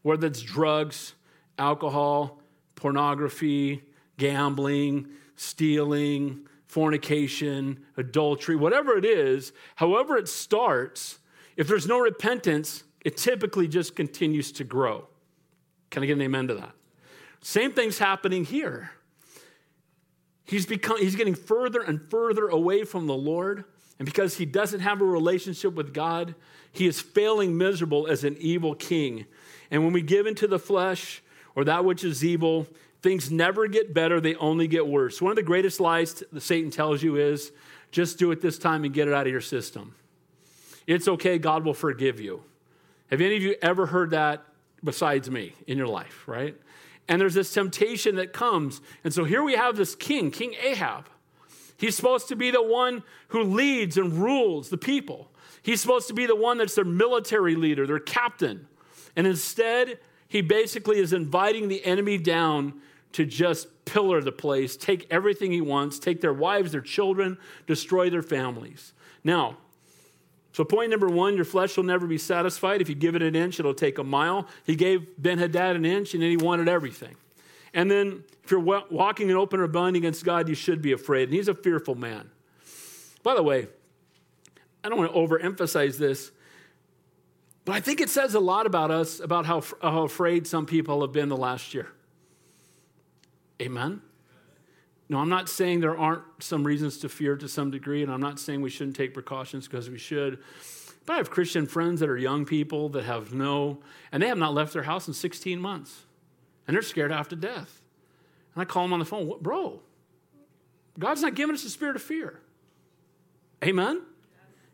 [0.02, 1.14] Whether it's drugs,
[1.58, 2.42] alcohol,
[2.76, 3.84] pornography,
[4.18, 11.20] gambling, stealing, fornication, adultery, whatever it is, however it starts,
[11.58, 15.08] if there's no repentance, it typically just continues to grow.
[15.90, 16.72] Can I get an amen to that?
[17.42, 18.92] Same thing's happening here.
[20.52, 23.64] He's, become, he's getting further and further away from the Lord.
[24.00, 26.36] And because he doesn't have a relationship with God,
[26.74, 29.28] he is failing miserable as an evil king.
[29.72, 31.24] And when we give into the flesh
[31.56, 32.68] or that which is evil,
[33.02, 35.22] things never get better, they only get worse.
[35.22, 37.54] One of the greatest lies that Satan tells you is
[37.92, 39.96] just do it this time and get it out of your system.
[40.86, 42.44] It's okay, God will forgive you.
[43.10, 44.44] Have any of you ever heard that
[44.84, 46.58] besides me in your life, right?
[47.12, 48.80] And there's this temptation that comes.
[49.04, 51.10] And so here we have this king, King Ahab.
[51.76, 55.30] He's supposed to be the one who leads and rules the people.
[55.62, 58.66] He's supposed to be the one that's their military leader, their captain.
[59.18, 62.80] And instead, he basically is inviting the enemy down
[63.12, 68.10] to just pillar the place, take everything he wants, take their wives, their children, destroy
[68.10, 68.94] their families.
[69.22, 69.58] Now,
[70.54, 72.82] so, point number one your flesh will never be satisfied.
[72.82, 74.48] If you give it an inch, it'll take a mile.
[74.66, 77.16] He gave Ben Hadad an inch, and then he wanted everything.
[77.74, 81.30] And then, if you're walking in open rebellion against God, you should be afraid.
[81.30, 82.30] And he's a fearful man.
[83.24, 83.68] By the way,
[84.84, 86.32] I don't want to overemphasize this,
[87.64, 91.02] but I think it says a lot about us, about how, how afraid some people
[91.02, 91.88] have been the last year.
[93.62, 94.02] Amen?
[95.12, 98.22] No, I'm not saying there aren't some reasons to fear to some degree, and I'm
[98.22, 100.40] not saying we shouldn't take precautions because we should.
[101.06, 103.80] But I have Christian friends that are young people that have no,
[104.14, 106.06] and they have not left their house in 16 months,
[106.66, 107.82] and they're scared half to death.
[108.56, 109.82] And I call them on the phone, bro,
[110.98, 112.40] God's not giving us a spirit of fear.
[113.66, 114.04] Amen?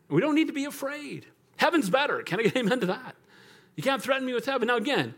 [0.08, 1.26] We don't need to be afraid.
[1.56, 2.22] Heaven's better.
[2.22, 3.16] Can I get amen to that?
[3.74, 4.68] You can't threaten me with heaven.
[4.68, 5.16] Now, again,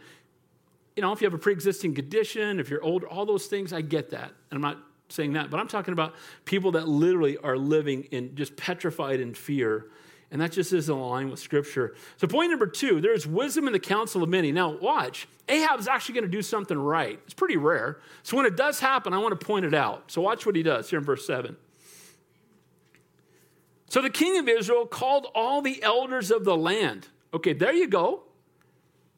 [0.96, 3.74] you know, if you have a pre existing condition, if you're older, all those things,
[3.74, 4.33] I get that.
[4.50, 4.78] And I'm not
[5.12, 9.35] saying that, but I'm talking about people that literally are living in just petrified in
[9.35, 9.87] fear.
[10.33, 11.96] And that just isn't aligned with Scripture.
[12.16, 14.53] So, point number two there's wisdom in the counsel of many.
[14.53, 15.27] Now, watch.
[15.49, 17.18] Ahab's actually going to do something right.
[17.25, 17.99] It's pretty rare.
[18.23, 20.12] So, when it does happen, I want to point it out.
[20.12, 21.57] So, watch what he does here in verse 7.
[23.88, 27.09] So, the king of Israel called all the elders of the land.
[27.35, 28.23] Okay, there you go.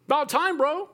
[0.07, 0.88] About time, bro.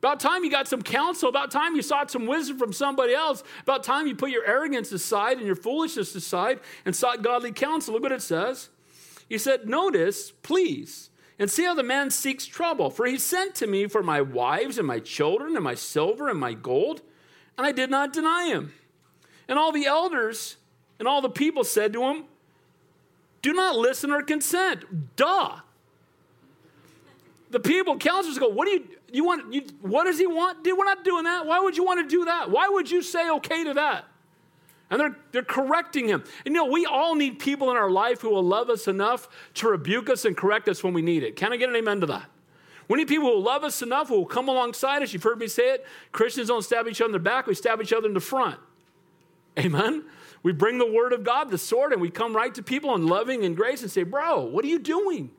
[0.00, 1.28] About time you got some counsel.
[1.28, 3.44] About time you sought some wisdom from somebody else.
[3.62, 7.92] About time you put your arrogance aside and your foolishness aside and sought godly counsel.
[7.92, 8.70] Look what it says.
[9.28, 12.88] He said, Notice, please, and see how the man seeks trouble.
[12.88, 16.40] For he sent to me for my wives and my children and my silver and
[16.40, 17.02] my gold,
[17.58, 18.72] and I did not deny him.
[19.48, 20.56] And all the elders
[20.98, 22.24] and all the people said to him,
[23.42, 25.16] Do not listen or consent.
[25.16, 25.56] Duh.
[27.50, 30.58] The people, counselors go, What do you you want, you, what does he want?
[30.64, 31.46] We're not doing that.
[31.46, 32.50] Why would you want to do that?
[32.50, 34.04] Why would you say okay to that?
[34.90, 36.24] And they're, they're correcting him.
[36.44, 39.28] And you know, we all need people in our life who will love us enough
[39.54, 41.36] to rebuke us and correct us when we need it.
[41.36, 42.28] Can I get an amen to that?
[42.88, 45.12] We need people who love us enough, who will come alongside us.
[45.12, 45.86] You've heard me say it.
[46.10, 48.58] Christians don't stab each other in the back, we stab each other in the front.
[49.58, 50.04] Amen?
[50.42, 53.06] We bring the word of God, the sword, and we come right to people in
[53.06, 55.30] loving and grace and say, Bro, what are you doing?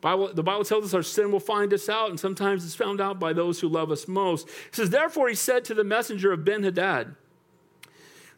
[0.00, 3.00] Bible, the Bible tells us our sin will find us out, and sometimes it's found
[3.00, 4.48] out by those who love us most.
[4.48, 7.14] It says, Therefore, he said to the messenger of Ben Hadad,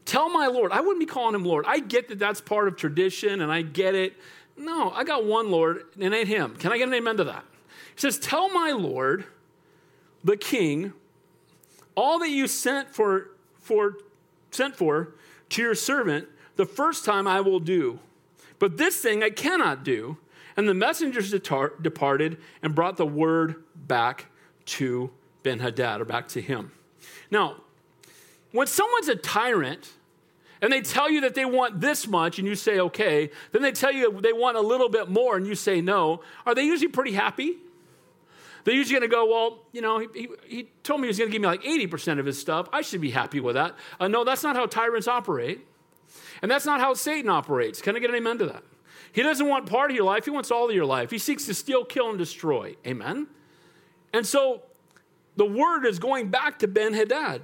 [0.04, 1.64] Tell my Lord, I wouldn't be calling him Lord.
[1.68, 4.14] I get that that's part of tradition, and I get it.
[4.56, 6.56] No, I got one Lord, and it ain't him.
[6.56, 7.44] Can I get an amen to that?
[7.94, 9.24] He says, Tell my Lord,
[10.24, 10.92] the king,
[11.94, 13.98] All that you sent for, for,
[14.50, 15.14] sent for
[15.50, 18.00] to your servant, the first time I will do.
[18.58, 20.16] But this thing I cannot do.
[20.56, 24.26] And the messengers departed and brought the word back
[24.64, 25.10] to
[25.42, 26.72] Ben Hadad, or back to him.
[27.30, 27.56] Now,
[28.52, 29.92] when someone's a tyrant
[30.60, 33.72] and they tell you that they want this much and you say okay, then they
[33.72, 36.90] tell you they want a little bit more and you say no, are they usually
[36.90, 37.56] pretty happy?
[38.64, 41.18] They're usually going to go, well, you know, he, he, he told me he was
[41.18, 42.68] going to give me like 80% of his stuff.
[42.72, 43.74] I should be happy with that.
[43.98, 45.66] Uh, no, that's not how tyrants operate.
[46.42, 47.80] And that's not how Satan operates.
[47.82, 48.62] Can I get an amen to that?
[49.12, 51.10] He doesn't want part of your life, he wants all of your life.
[51.10, 52.76] He seeks to steal, kill, and destroy.
[52.86, 53.26] Amen?
[54.12, 54.62] And so
[55.36, 57.42] the word is going back to Ben Hadad.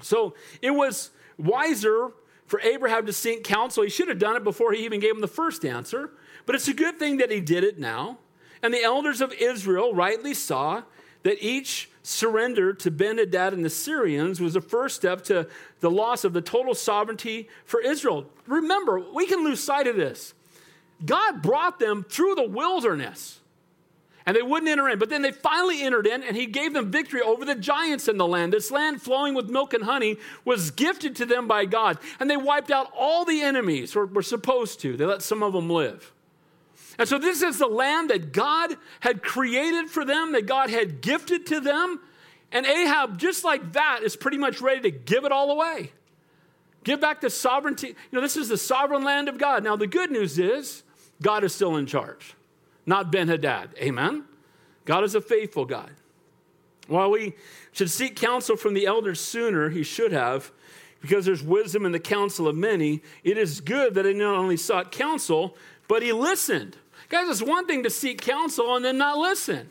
[0.00, 2.12] So it was wiser
[2.46, 3.82] for Abraham to seek counsel.
[3.82, 6.10] He should have done it before he even gave him the first answer,
[6.46, 8.18] but it's a good thing that he did it now.
[8.62, 10.82] And the elders of Israel rightly saw
[11.22, 15.46] that each surrender to Ben Hadad and the Syrians was the first step to
[15.80, 18.26] the loss of the total sovereignty for Israel.
[18.46, 20.34] Remember, we can lose sight of this.
[21.04, 23.40] God brought them through the wilderness
[24.28, 24.98] and they wouldn't enter in.
[24.98, 28.18] But then they finally entered in, and he gave them victory over the giants in
[28.18, 28.52] the land.
[28.52, 31.96] This land flowing with milk and honey was gifted to them by God.
[32.20, 34.98] And they wiped out all the enemies, or were supposed to.
[34.98, 36.12] They let some of them live.
[36.98, 41.00] And so this is the land that God had created for them, that God had
[41.00, 41.98] gifted to them.
[42.52, 45.92] And Ahab, just like that, is pretty much ready to give it all away.
[46.84, 47.88] Give back the sovereignty.
[47.88, 49.64] You know, this is the sovereign land of God.
[49.64, 50.82] Now, the good news is
[51.20, 52.34] God is still in charge
[52.88, 53.68] not Ben Hadad.
[53.78, 54.24] Amen?
[54.86, 55.90] God is a faithful God.
[56.86, 57.34] While we
[57.70, 60.50] should seek counsel from the elders sooner, he should have,
[61.02, 64.56] because there's wisdom in the counsel of many, it is good that he not only
[64.56, 65.54] sought counsel,
[65.86, 66.78] but he listened.
[67.10, 69.68] Guys, it's one thing to seek counsel and then not listen.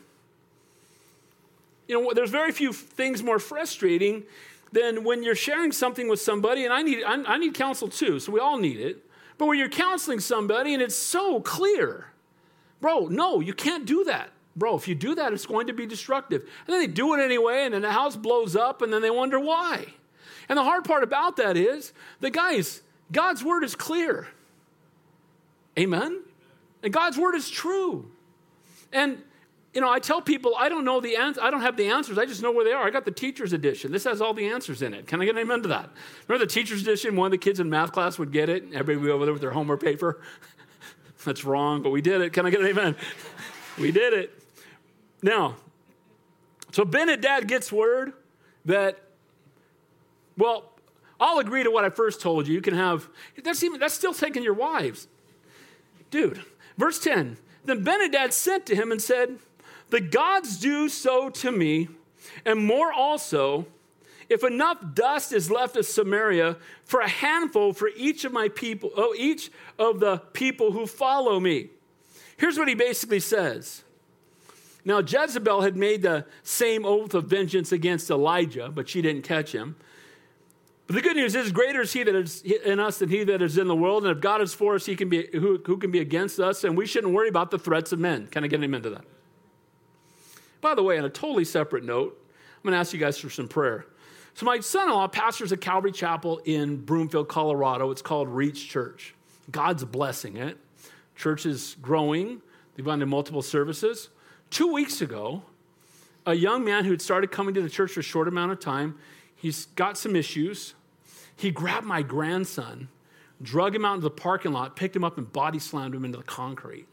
[1.88, 4.22] You know, there's very few things more frustrating
[4.70, 8.30] than when you're sharing something with somebody, and I need, I need counsel too, so
[8.30, 9.04] we all need it.
[9.38, 12.08] But when you're counseling somebody and it's so clear,
[12.80, 14.30] Bro, no, you can't do that.
[14.56, 16.42] Bro, if you do that, it's going to be destructive.
[16.42, 19.10] And then they do it anyway, and then the house blows up, and then they
[19.10, 19.86] wonder why.
[20.48, 24.28] And the hard part about that is the guys, God's word is clear.
[25.78, 26.22] Amen?
[26.82, 28.10] And God's word is true.
[28.92, 29.22] And
[29.78, 31.40] you know, I tell people I don't know the answer.
[31.40, 32.18] I don't have the answers.
[32.18, 32.84] I just know where they are.
[32.84, 33.92] I got the teacher's edition.
[33.92, 35.06] This has all the answers in it.
[35.06, 35.88] Can I get an amen to that?
[36.26, 37.14] Remember the teacher's edition?
[37.14, 38.64] One of the kids in math class would get it.
[38.72, 40.20] Everybody would be over there with their homework paper.
[41.24, 42.32] That's wrong, but we did it.
[42.32, 42.96] Can I get an amen?
[43.78, 44.42] we did it.
[45.22, 45.54] Now,
[46.72, 48.14] so Ben Hadad gets word
[48.64, 48.98] that,
[50.36, 50.72] well,
[51.20, 52.54] I'll agree to what I first told you.
[52.54, 53.08] You can have,
[53.44, 55.06] that's, even, that's still taking your wives.
[56.10, 56.42] Dude,
[56.76, 59.38] verse 10 Then Ben Hadad sent to him and said,
[59.90, 61.88] The gods do so to me,
[62.44, 63.66] and more also
[64.28, 68.90] if enough dust is left of Samaria for a handful for each of my people,
[68.96, 71.70] oh, each of the people who follow me.
[72.36, 73.84] Here's what he basically says.
[74.84, 79.52] Now, Jezebel had made the same oath of vengeance against Elijah, but she didn't catch
[79.52, 79.76] him.
[80.86, 83.42] But the good news is, greater is he that is in us than he that
[83.42, 84.04] is in the world.
[84.04, 86.64] And if God is for us, he can be, who, who can be against us?
[86.64, 88.26] And we shouldn't worry about the threats of men.
[88.28, 89.04] Can I get him into that?
[90.60, 92.18] By the way, on a totally separate note,
[92.56, 93.86] I'm going to ask you guys for some prayer.
[94.34, 97.90] So, my son in law pastors a Calvary Chapel in Broomfield, Colorado.
[97.90, 99.14] It's called Reach Church.
[99.50, 100.58] God's blessing it.
[101.16, 102.40] Church is growing,
[102.76, 104.08] they've gone to multiple services.
[104.50, 105.42] Two weeks ago,
[106.24, 108.60] a young man who had started coming to the church for a short amount of
[108.60, 108.96] time,
[109.34, 110.74] he's got some issues.
[111.34, 112.88] He grabbed my grandson,
[113.42, 116.18] drug him out into the parking lot, picked him up, and body slammed him into
[116.18, 116.86] the concrete.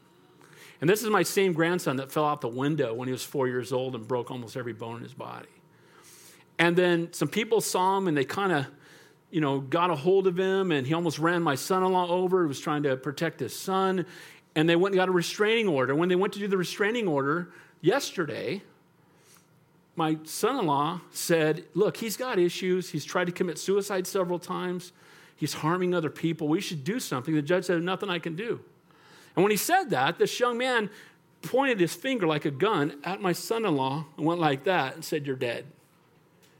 [0.80, 3.48] And this is my same grandson that fell out the window when he was four
[3.48, 5.48] years old and broke almost every bone in his body.
[6.58, 8.66] And then some people saw him and they kind of,
[9.30, 12.08] you know, got a hold of him and he almost ran my son in law
[12.08, 12.42] over.
[12.42, 14.06] He was trying to protect his son.
[14.54, 15.94] And they went and got a restraining order.
[15.94, 18.62] When they went to do the restraining order yesterday,
[19.96, 22.90] my son in law said, Look, he's got issues.
[22.90, 24.92] He's tried to commit suicide several times.
[25.36, 26.48] He's harming other people.
[26.48, 27.34] We should do something.
[27.34, 28.60] The judge said, Nothing I can do.
[29.36, 30.90] And when he said that, this young man
[31.42, 34.94] pointed his finger like a gun at my son in law and went like that
[34.94, 35.66] and said, You're dead.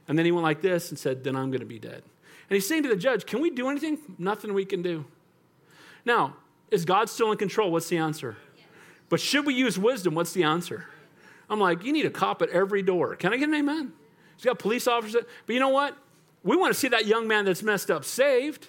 [0.09, 2.03] And then he went like this and said, Then I'm going to be dead.
[2.49, 3.99] And he's saying to the judge, Can we do anything?
[4.19, 5.05] Nothing we can do.
[6.05, 6.37] Now,
[6.71, 7.71] is God still in control?
[7.71, 8.37] What's the answer?
[9.09, 10.15] But should we use wisdom?
[10.15, 10.87] What's the answer?
[11.49, 13.17] I'm like, You need a cop at every door.
[13.17, 13.93] Can I get an amen?
[14.37, 15.25] He's got police officers.
[15.47, 15.97] But you know what?
[16.45, 18.69] We want to see that young man that's messed up saved.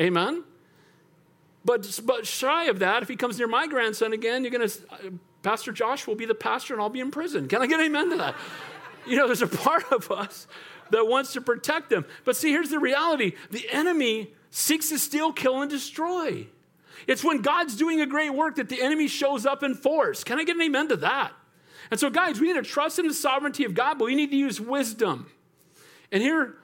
[0.00, 0.42] Amen?
[1.64, 4.78] But, but shy of that, if he comes near my grandson again, you're going to,
[4.90, 4.96] uh,
[5.42, 7.48] Pastor Josh will be the pastor and I'll be in prison.
[7.48, 8.34] Can I get an amen to that?
[9.06, 10.46] you know, there's a part of us
[10.90, 12.04] that wants to protect them.
[12.24, 16.46] But see, here's the reality the enemy seeks to steal, kill, and destroy.
[17.06, 20.24] It's when God's doing a great work that the enemy shows up in force.
[20.24, 21.32] Can I get an amen to that?
[21.90, 24.30] And so, guys, we need to trust in the sovereignty of God, but we need
[24.30, 25.30] to use wisdom.
[26.10, 26.54] And here,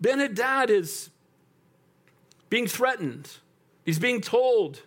[0.00, 1.10] Ben Hadad is
[2.48, 3.30] being threatened.
[3.84, 4.80] He's being told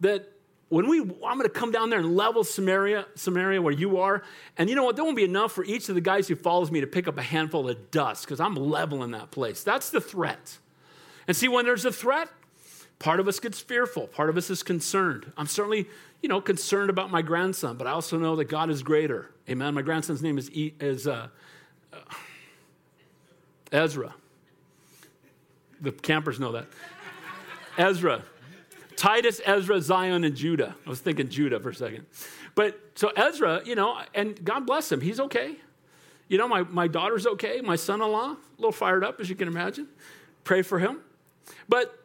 [0.00, 0.30] that
[0.68, 4.22] when we, I'm going to come down there and level Samaria, Samaria where you are.
[4.58, 4.96] And you know what?
[4.96, 7.18] There won't be enough for each of the guys who follows me to pick up
[7.18, 9.62] a handful of dust because I'm leveling that place.
[9.62, 10.58] That's the threat.
[11.28, 12.28] And see, when there's a threat,
[12.98, 14.06] part of us gets fearful.
[14.08, 15.32] Part of us is concerned.
[15.36, 15.86] I'm certainly,
[16.22, 19.30] you know, concerned about my grandson, but I also know that God is greater.
[19.48, 19.74] Amen.
[19.74, 21.28] My grandson's name is, e, is uh,
[21.92, 21.98] uh,
[23.70, 24.14] Ezra.
[25.80, 26.66] The campers know that.
[27.76, 28.22] Ezra.
[28.96, 30.76] Titus, Ezra, Zion, and Judah.
[30.86, 32.06] I was thinking Judah for a second.
[32.54, 35.56] But so Ezra, you know, and God bless him, he's okay.
[36.28, 39.28] You know, my, my daughter's okay, my son in law, a little fired up, as
[39.28, 39.88] you can imagine.
[40.44, 41.00] Pray for him.
[41.68, 41.98] But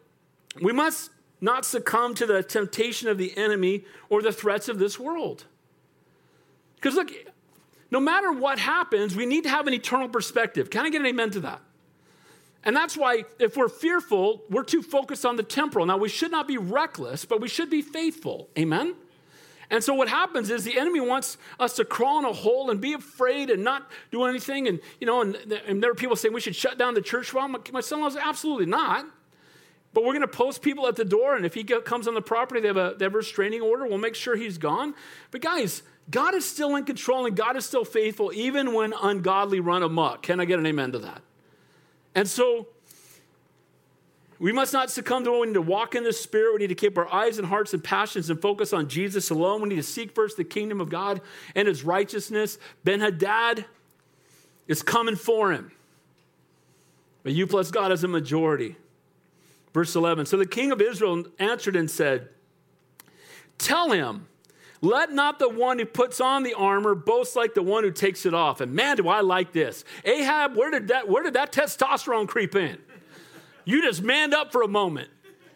[0.61, 1.11] we must
[1.41, 5.45] not succumb to the temptation of the enemy or the threats of this world.
[6.75, 7.11] Because look,
[7.91, 10.69] no matter what happens, we need to have an eternal perspective.
[10.69, 11.61] Can I get an amen to that?
[12.63, 15.85] And that's why, if we're fearful, we're too focused on the temporal.
[15.85, 18.49] Now, we should not be reckless, but we should be faithful.
[18.57, 18.95] Amen?
[19.69, 22.81] And so, what happens is the enemy wants us to crawl in a hole and
[22.81, 24.67] be afraid and not do anything.
[24.67, 25.35] And, you know, and,
[25.67, 27.33] and there are people saying we should shut down the church.
[27.33, 29.05] Well, my, my son was absolutely not.
[29.93, 32.21] But we're going to post people at the door, and if he comes on the
[32.21, 33.87] property, they have, a, they have a restraining order.
[33.87, 34.93] We'll make sure he's gone.
[35.31, 35.81] But, guys,
[36.11, 40.23] God is still in control and God is still faithful, even when ungodly run amok.
[40.23, 41.21] Can I get an amen to that?
[42.19, 42.67] And so
[44.39, 45.39] we must not succumb to it.
[45.39, 46.51] We need to walk in the Spirit.
[46.51, 49.61] We need to keep our eyes and hearts and passions and focus on Jesus alone.
[49.61, 51.21] We need to seek first the kingdom of God
[51.55, 52.57] and his righteousness.
[52.83, 53.63] Ben Hadad
[54.67, 55.71] is coming for him.
[57.23, 58.75] But you plus God is a majority.
[59.73, 62.27] Verse 11 So the king of Israel answered and said,
[63.57, 64.27] Tell him,
[64.81, 68.25] let not the one who puts on the armor boast like the one who takes
[68.25, 68.61] it off.
[68.61, 69.83] And man, do I like this.
[70.05, 72.77] Ahab, where did that, where did that testosterone creep in?
[73.65, 75.09] You just manned up for a moment.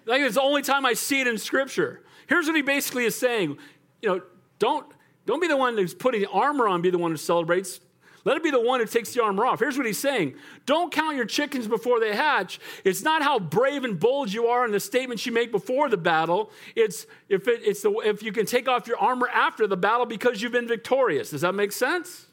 [0.06, 2.02] Like it's the only time I see it in scripture.
[2.28, 3.58] Here's what he basically is saying.
[4.02, 4.22] You know,
[4.60, 4.86] don't,
[5.26, 7.80] don't be the one who's putting the armor on, be the one who celebrates.
[8.26, 9.60] Let it be the one who takes the armor off.
[9.60, 12.60] Here's what he's saying Don't count your chickens before they hatch.
[12.84, 15.98] It's not how brave and bold you are in the statements you make before the
[15.98, 16.52] battle.
[16.76, 20.06] It's if, it, it's the, if you can take off your armor after the battle
[20.06, 21.32] because you've been victorious.
[21.32, 22.28] Does that make sense?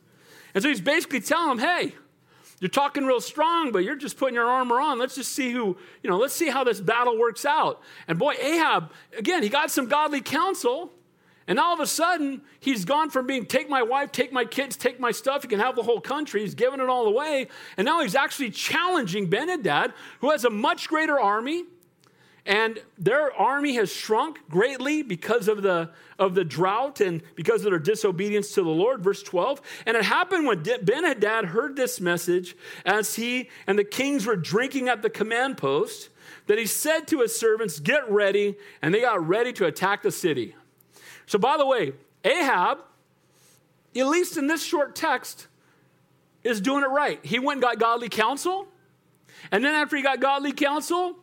[0.55, 1.95] And so he's basically telling them, hey,
[2.61, 4.99] you're talking real strong, but you're just putting your armor on.
[4.99, 7.80] Let's just see who, you know, let's see how this battle works out.
[8.07, 10.93] And boy, Ahab, again, he got some godly counsel.
[11.47, 14.76] And all of a sudden, he's gone from being take my wife, take my kids,
[14.76, 15.43] take my stuff.
[15.43, 16.43] He can have the whole country.
[16.43, 17.49] He's giving it all away.
[17.76, 21.64] And now he's actually challenging Benhadad, who has a much greater army.
[22.47, 27.70] And their army has shrunk greatly because of the, of the drought and because of
[27.70, 29.03] their disobedience to the Lord.
[29.03, 29.61] Verse 12.
[29.86, 34.88] And it happened when Benhadad heard this message as he and the kings were drinking
[34.88, 36.09] at the command post
[36.47, 38.57] that he said to his servants, Get ready.
[38.82, 40.55] And they got ready to attack the city.
[41.30, 41.92] So, by the way,
[42.24, 42.78] Ahab,
[43.94, 45.46] at least in this short text,
[46.42, 47.24] is doing it right.
[47.24, 48.66] He went and got godly counsel.
[49.52, 51.14] And then, after he got godly counsel,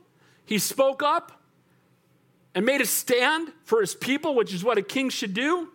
[0.46, 1.42] he spoke up
[2.56, 5.74] and made a stand for his people, which is what a king should do.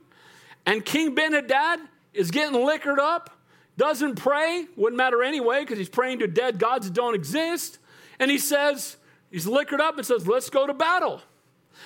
[0.64, 1.80] And King Ben Hadad
[2.14, 3.36] is getting liquored up,
[3.76, 7.76] doesn't pray, wouldn't matter anyway, because he's praying to dead gods that don't exist.
[8.18, 8.96] And he says,
[9.30, 11.20] he's liquored up and says, Let's go to battle.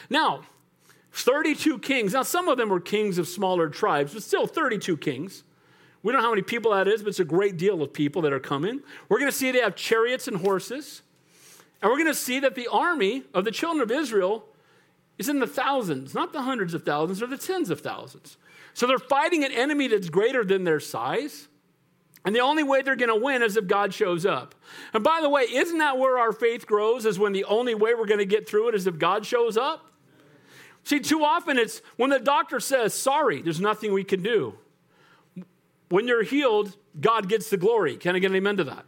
[0.08, 0.44] Now,
[1.22, 2.12] 32 kings.
[2.12, 5.44] Now, some of them were kings of smaller tribes, but still 32 kings.
[6.02, 8.22] We don't know how many people that is, but it's a great deal of people
[8.22, 8.80] that are coming.
[9.08, 11.02] We're going to see they have chariots and horses.
[11.80, 14.44] And we're going to see that the army of the children of Israel
[15.18, 18.36] is in the thousands, not the hundreds of thousands or the tens of thousands.
[18.74, 21.48] So they're fighting an enemy that's greater than their size.
[22.26, 24.54] And the only way they're going to win is if God shows up.
[24.92, 27.06] And by the way, isn't that where our faith grows?
[27.06, 29.56] Is when the only way we're going to get through it is if God shows
[29.56, 29.90] up?
[30.86, 34.54] See, too often it's when the doctor says, sorry, there's nothing we can do.
[35.88, 37.96] When you're healed, God gets the glory.
[37.96, 38.84] Can I get an amen to that?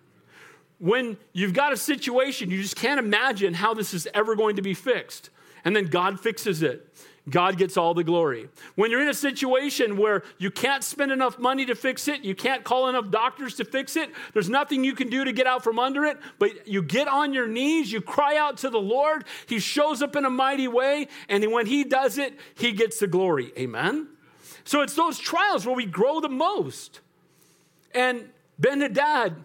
[0.78, 4.62] When you've got a situation, you just can't imagine how this is ever going to
[4.62, 5.30] be fixed.
[5.64, 6.88] And then God fixes it.
[7.30, 8.48] God gets all the glory.
[8.74, 12.34] When you're in a situation where you can't spend enough money to fix it, you
[12.34, 15.64] can't call enough doctors to fix it, there's nothing you can do to get out
[15.64, 19.24] from under it, but you get on your knees, you cry out to the Lord,
[19.46, 23.06] He shows up in a mighty way, and when He does it, He gets the
[23.06, 23.52] glory.
[23.58, 24.08] Amen?
[24.64, 27.00] So it's those trials where we grow the most.
[27.94, 29.36] And Ben Hadad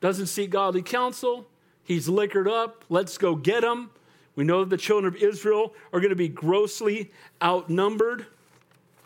[0.00, 1.48] doesn't seek godly counsel.
[1.82, 2.84] He's liquored up.
[2.88, 3.90] Let's go get him.
[4.38, 7.10] We know that the children of Israel are going to be grossly
[7.42, 8.24] outnumbered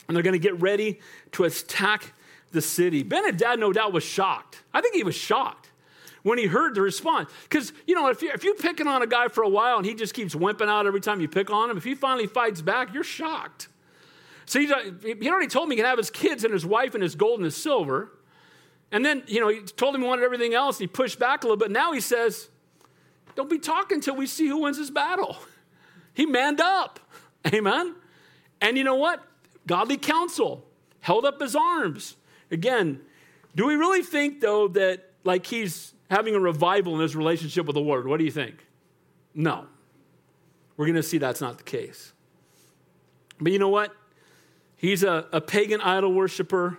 [0.07, 1.01] and they're going to get ready
[1.33, 2.13] to attack
[2.51, 3.03] the city.
[3.03, 4.63] Ben Hadad, no doubt, was shocked.
[4.75, 5.71] I think he was shocked
[6.23, 7.31] when he heard the response.
[7.45, 9.87] Because, you know, if, you, if you're picking on a guy for a while and
[9.87, 12.61] he just keeps wimping out every time you pick on him, if he finally fights
[12.61, 13.69] back, you're shocked.
[14.45, 14.71] So he,
[15.19, 17.39] he already told me he can have his kids and his wife and his gold
[17.39, 18.13] and his silver.
[18.91, 20.77] And then, you know, he told him he wanted everything else.
[20.77, 21.71] He pushed back a little bit.
[21.71, 22.51] Now he says,
[23.35, 25.37] don't be talking until we see who wins this battle.
[26.15, 27.01] He manned up.
[27.47, 27.95] Amen.
[28.61, 29.23] And you know what?
[29.67, 30.67] Godly counsel
[31.01, 32.17] held up his arms.
[32.51, 33.01] Again,
[33.57, 37.75] do we really think, though, that like he's having a revival in his relationship with
[37.75, 38.07] the Lord?
[38.07, 38.67] What do you think?
[39.35, 39.67] No.
[40.77, 42.13] We're going to see that's not the case.
[43.41, 43.95] But you know what?
[44.77, 46.79] He's a, a pagan idol worshiper,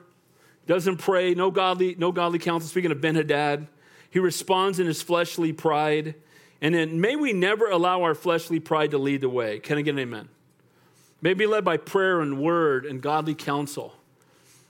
[0.68, 2.70] doesn't pray, no godly, no godly counsel.
[2.70, 3.68] Speaking of Ben Hadad,
[4.10, 6.16] he responds in his fleshly pride.
[6.64, 9.59] And then may we never allow our fleshly pride to lead the way.
[9.59, 10.30] Can I get an amen?
[11.22, 13.93] May be led by prayer and word and godly counsel.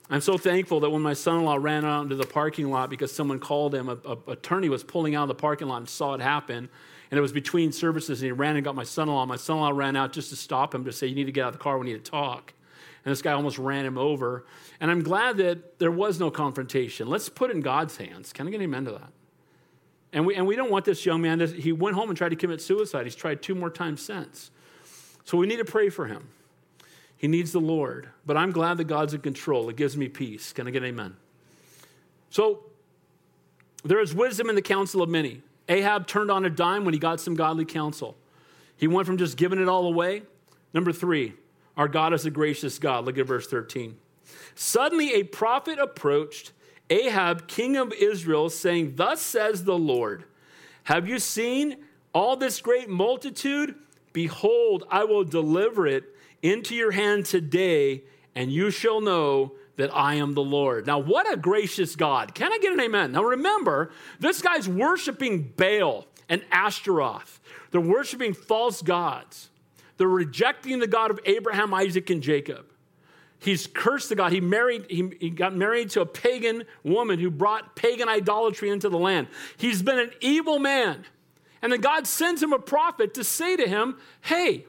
[0.10, 2.90] I'm so thankful that when my son in law ran out into the parking lot
[2.90, 5.90] because someone called him, a, a, attorney was pulling out of the parking lot and
[5.90, 6.68] saw it happen.
[7.12, 9.28] And it was between services, and he ran and got my son in law.
[9.28, 11.32] My son in law ran out just to stop him to say, You need to
[11.32, 12.54] get out of the car, we need to talk.
[13.06, 14.46] And this guy almost ran him over.
[14.80, 17.08] And I'm glad that there was no confrontation.
[17.08, 18.34] Let's put it in God's hands.
[18.34, 19.12] Can I get an amen to that?
[20.14, 22.36] And we, and we don't want this young man he went home and tried to
[22.36, 23.06] commit suicide.
[23.06, 24.52] He's tried two more times since.
[25.26, 26.30] So we need to pray for him.
[27.18, 28.10] He needs the Lord.
[28.26, 29.70] But I'm glad that God's in control.
[29.70, 30.54] It gives me peace.
[30.54, 31.16] Can I get amen?
[32.30, 32.64] So
[33.84, 35.42] there is wisdom in the counsel of many.
[35.68, 38.16] Ahab turned on a dime when he got some godly counsel.
[38.78, 40.24] He went from just giving it all away.
[40.74, 41.34] Number three,
[41.76, 43.06] our God is a gracious God.
[43.06, 43.98] Look at verse 13.
[44.56, 46.52] Suddenly a prophet approached
[46.90, 50.26] Ahab, king of Israel, saying, Thus says the Lord,
[50.84, 51.78] Have you seen
[52.14, 53.76] all this great multitude?
[54.12, 56.04] Behold, I will deliver it
[56.42, 58.04] into your hand today,
[58.36, 60.86] and you shall know that I am the Lord.
[60.86, 62.36] Now, what a gracious God.
[62.36, 63.12] Can I get an amen?
[63.12, 67.40] Now, remember, this guy's worshiping Baal and Ashtaroth,
[67.72, 69.50] they're worshiping false gods.
[69.98, 72.66] They're rejecting the God of Abraham, Isaac, and Jacob.
[73.44, 74.32] He's cursed the God.
[74.32, 78.88] He married, he, he got married to a pagan woman who brought pagan idolatry into
[78.88, 79.28] the land.
[79.58, 81.04] He's been an evil man.
[81.62, 84.66] And then God sends him a prophet to say to him, Hey,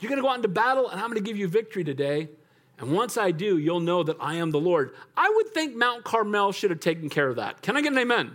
[0.00, 2.30] you're going to go out into battle, and I'm going to give you victory today.
[2.78, 4.94] And once I do, you'll know that I am the Lord.
[5.14, 7.60] I would think Mount Carmel should have taken care of that.
[7.60, 8.34] Can I get an amen?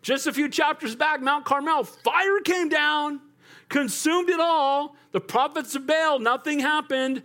[0.00, 3.20] Just a few chapters back, Mount Carmel, fire came down,
[3.68, 4.94] consumed it all.
[5.10, 7.24] The prophets of Baal, nothing happened.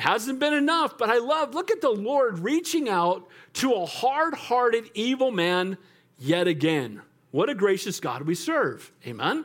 [0.00, 4.32] Hasn't been enough, but I love, look at the Lord reaching out to a hard
[4.32, 5.76] hearted, evil man
[6.18, 7.02] yet again.
[7.32, 8.92] What a gracious God we serve.
[9.06, 9.44] Amen.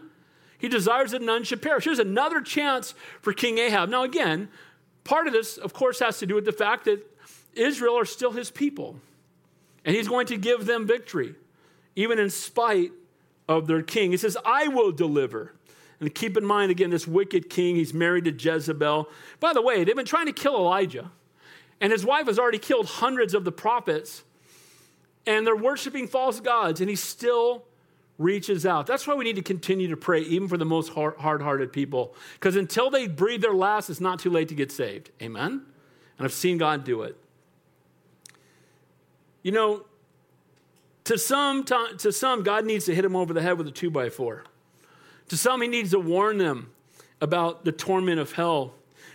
[0.58, 1.84] He desires that none should perish.
[1.84, 3.90] Here's another chance for King Ahab.
[3.90, 4.48] Now, again,
[5.04, 7.06] part of this, of course, has to do with the fact that
[7.54, 8.98] Israel are still his people.
[9.84, 11.36] And he's going to give them victory,
[11.98, 12.94] even in spite
[13.50, 14.12] of their king.
[14.12, 15.54] He says, I will deliver.
[16.00, 19.10] And keep in mind, again, this wicked king, he's married to Jezebel.
[19.40, 21.12] By the way, they've been trying to kill Elijah,
[21.80, 24.24] and his wife has already killed hundreds of the prophets,
[25.26, 27.64] and they're worshiping false gods, and he still
[28.18, 28.88] reaches out.
[28.88, 32.16] That's why we need to continue to pray, even for the most hard hearted people,
[32.34, 35.12] because until they breathe their last, it's not too late to get saved.
[35.22, 35.66] Amen?
[36.18, 37.18] And I've seen God do it.
[39.44, 39.86] You know,
[41.06, 43.92] to some, to some, God needs to hit him over the head with a two
[43.92, 44.44] by four.
[45.30, 46.72] To some, he needs to warn them
[47.22, 48.74] about the torment of hell.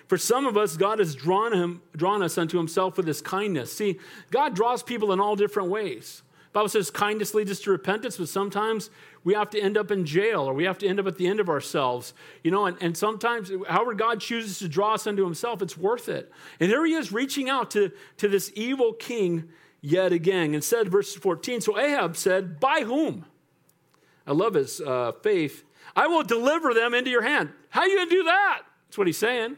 [0.08, 3.72] For some of us, God has drawn, him, drawn us unto himself with his kindness.
[3.72, 4.00] See,
[4.32, 6.22] God draws people in all different ways.
[6.52, 8.90] The Bible says kindness leads us to repentance, but sometimes
[9.22, 11.28] we have to end up in jail or we have to end up at the
[11.28, 12.12] end of ourselves.
[12.42, 16.08] You know, and, and sometimes, however God chooses to draw us unto himself, it's worth
[16.08, 16.32] it.
[16.58, 19.48] And here he is reaching out to, to this evil king
[19.80, 20.54] yet again.
[20.54, 23.26] And said, verse 14, so Ahab said, By whom?
[24.26, 25.64] I love his uh, faith.
[25.97, 27.51] I will deliver them into your hand.
[27.68, 28.62] How are you going to do that?
[28.88, 29.57] That's what he's saying.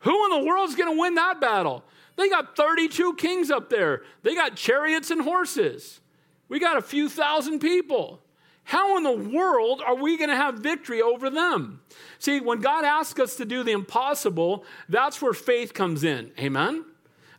[0.00, 1.84] Who in the world is going to win that battle?
[2.16, 4.02] They got 32 kings up there.
[4.22, 6.00] They got chariots and horses.
[6.48, 8.20] We got a few thousand people.
[8.64, 11.80] How in the world are we going to have victory over them?
[12.18, 16.32] See, when God asks us to do the impossible, that's where faith comes in.
[16.38, 16.84] Amen?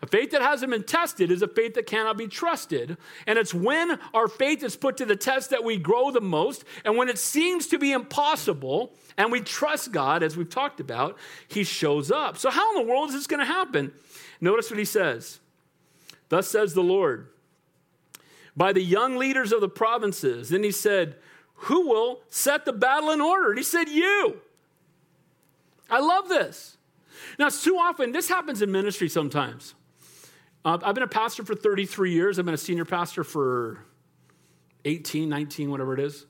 [0.04, 2.98] A faith that hasn't been tested is a faith that cannot be trusted.
[3.28, 6.64] And it's when our faith is put to the test that we grow the most.
[6.84, 11.18] And when it seems to be impossible and we trust God, as we've talked about,
[11.48, 12.38] He shows up.
[12.38, 13.94] So, how in the world is this going to happen?
[14.40, 15.40] Notice what He says
[16.30, 17.28] Thus says the Lord
[18.56, 20.50] by the young leaders of the provinces.
[20.50, 21.16] Then he said,
[21.56, 23.50] Who will set the battle in order?
[23.50, 24.40] And he said, You.
[25.90, 26.78] I love this.
[27.38, 29.76] Now, it's too often, this happens in ministry sometimes.
[30.64, 32.38] Uh, I've been a pastor for 33 years.
[32.38, 33.84] I've been a senior pastor for
[34.86, 36.26] 18, 19, whatever it is.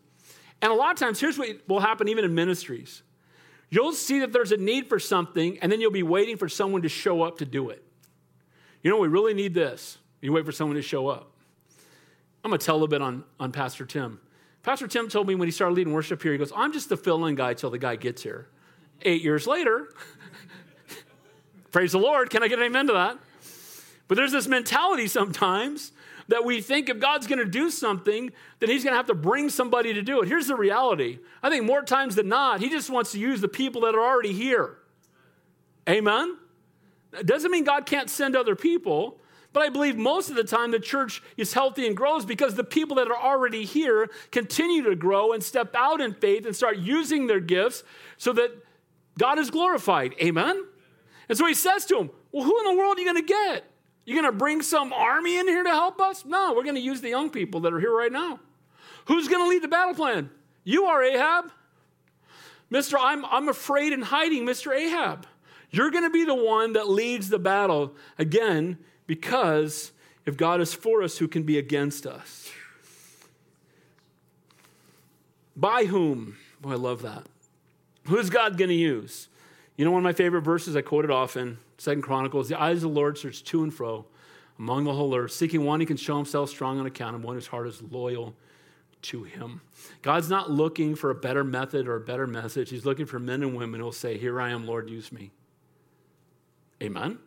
[0.62, 3.04] And a lot of times, here's what will happen even in ministries
[3.72, 6.82] you'll see that there's a need for something, and then you'll be waiting for someone
[6.82, 7.82] to show up to do it.
[8.84, 9.98] You know, we really need this.
[10.22, 11.32] You wait for someone to show up.
[12.44, 14.20] I'm going to tell a little bit on, on Pastor Tim.
[14.62, 16.98] Pastor Tim told me when he started leading worship here, he goes, I'm just the
[16.98, 18.50] fill in guy till the guy gets here.
[19.04, 19.88] Eight years later,
[21.72, 22.30] praise the Lord.
[22.30, 23.18] Can I get an amen to that?
[24.12, 25.93] But there's this mentality sometimes
[26.28, 29.14] that we think if God's going to do something, then he's going to have to
[29.14, 30.28] bring somebody to do it.
[30.28, 33.47] Here's the reality I think more times than not, he just wants to use the
[33.47, 34.80] people that are already here.
[35.89, 36.38] Amen?
[37.14, 39.22] It doesn't mean God can't send other people,
[39.53, 42.66] but I believe most of the time the church is healthy and grows because the
[42.66, 46.76] people that are already here continue to grow and step out in faith and start
[46.80, 47.86] using their gifts
[48.18, 48.51] so that
[49.18, 50.16] God is glorified.
[50.22, 50.66] Amen?
[51.30, 53.34] And so he says to him, Well, who in the world are you going to
[53.34, 53.71] get?
[54.12, 56.26] You going to bring some army in here to help us?
[56.26, 58.41] No, we're going to use the young people that are here right now.
[59.05, 60.30] Who's going to lead the battle plan?
[60.66, 61.49] You are Ahab.
[62.70, 62.97] Mr.
[62.99, 64.76] I'm, I'm afraid and hiding, Mr.
[64.76, 65.28] Ahab.
[65.70, 69.93] You're going to be the one that leads the battle again because
[70.26, 72.51] if God is for us, who can be against us?
[75.55, 76.36] By whom?
[76.59, 77.28] Boy, I love that.
[78.07, 79.30] Who's God going to use?
[79.78, 82.76] You know, one of my favorite verses, I quote it often, Second Chronicles, the eyes
[82.76, 84.06] of the Lord search to and fro
[84.60, 87.34] among the whole earth, seeking one who can show himself strong on account of one
[87.34, 88.36] whose heart is loyal
[89.02, 89.62] to him.
[90.04, 92.70] God's not looking for a better method or a better message.
[92.70, 95.32] He's looking for men and women who will say, Here I am, Lord, use me.
[96.84, 97.18] Amen?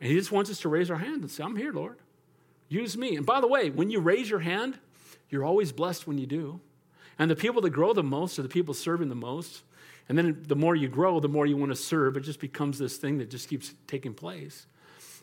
[0.00, 1.98] And he just wants us to raise our hand and say, I'm here, Lord.
[2.68, 3.16] Use me.
[3.16, 4.78] And by the way, when you raise your hand,
[5.28, 6.60] you're always blessed when you do.
[7.18, 9.64] And the people that grow the most are the people serving the most.
[10.08, 12.16] And then the more you grow, the more you want to serve.
[12.16, 14.66] It just becomes this thing that just keeps taking place.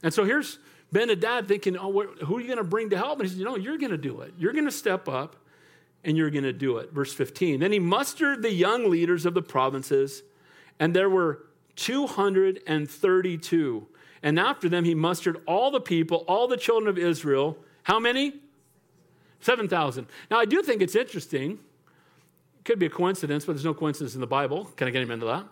[0.01, 0.59] And so here's
[0.91, 3.19] Ben Hadad thinking, oh, who are you going to bring to help?
[3.19, 4.33] And he you know, you're going to do it.
[4.37, 5.35] You're going to step up
[6.03, 6.91] and you're going to do it.
[6.91, 7.59] Verse 15.
[7.59, 10.23] Then he mustered the young leaders of the provinces,
[10.79, 13.87] and there were 232.
[14.21, 17.57] And after them, he mustered all the people, all the children of Israel.
[17.83, 18.33] How many?
[19.41, 20.07] 7,000.
[20.29, 21.59] Now, I do think it's interesting
[22.65, 24.65] could be a coincidence, but there's no coincidence in the Bible.
[24.75, 25.45] Can I get him into that?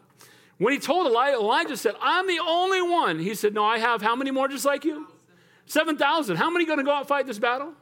[0.57, 3.19] When he told Elijah, Elijah said, I'm the only one.
[3.19, 5.07] He said, No, I have how many more just like you?
[5.67, 6.37] 7,000.
[6.37, 7.73] How many going to go out and fight this battle?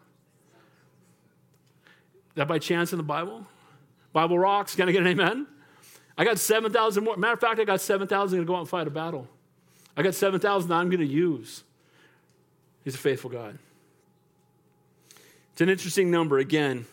[2.35, 3.45] That by chance in the Bible?
[4.11, 4.75] Bible rocks.
[4.75, 5.47] Can I get an amen?
[6.17, 7.15] I got 7,000 more.
[7.17, 9.27] Matter of fact, I got 7,000 going to go out and fight a battle.
[9.95, 11.63] I got 7,000 that I'm going to use.
[12.83, 13.57] He's a faithful God.
[15.53, 16.37] It's an interesting number.
[16.37, 16.85] Again,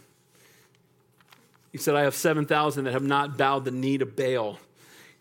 [1.72, 4.58] he said, I have 7,000 that have not bowed the knee to Baal.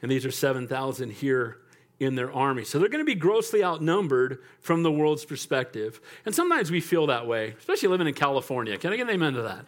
[0.02, 1.58] And these are 7,000 here
[2.00, 2.66] in their army.
[2.66, 6.02] So they're going to be grossly outnumbered from the world's perspective.
[6.26, 8.78] And sometimes we feel that way, especially living in California.
[8.78, 9.66] Can I get an amen to that?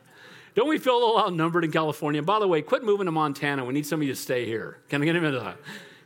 [0.56, 2.22] Don't we feel a little outnumbered in California?
[2.22, 3.64] By the way, quit moving to Montana.
[3.66, 4.80] We need somebody to stay here.
[4.90, 5.58] Can I get an amen to that?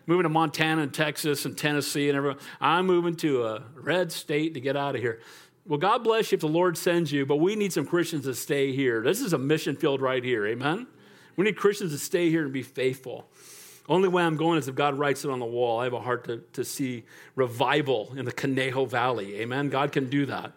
[0.06, 2.40] Moving to Montana and Texas and Tennessee and everyone.
[2.62, 5.20] I'm moving to a red state to get out of here.
[5.68, 8.34] Well, God bless you if the Lord sends you, but we need some Christians to
[8.34, 9.02] stay here.
[9.04, 10.48] This is a mission field right here.
[10.48, 10.88] Amen?
[11.36, 13.28] We need Christians to stay here and be faithful.
[13.90, 15.80] Only way I'm going is if God writes it on the wall.
[15.80, 17.04] I have a heart to, to see
[17.36, 19.42] revival in the Conejo Valley.
[19.42, 19.70] Amen?
[19.70, 20.54] God can do that.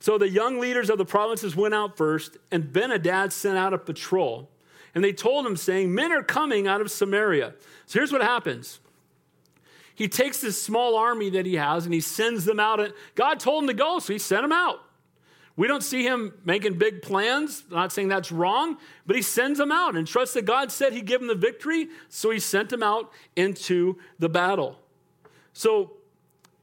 [0.00, 3.72] So the young leaders of the provinces went out first, and Ben Hadad sent out
[3.72, 4.50] a patrol.
[4.94, 7.54] And they told him, saying, Men are coming out of Samaria.
[7.86, 8.80] So here's what happens
[9.94, 12.80] he takes this small army that he has and he sends them out.
[13.14, 14.80] God told him to go, so he sent them out.
[15.56, 17.62] We don't see him making big plans.
[17.70, 18.76] I'm not saying that's wrong,
[19.06, 21.88] but he sends them out and trusts that God said he'd give them the victory,
[22.08, 24.80] so he sent them out into the battle.
[25.52, 25.92] So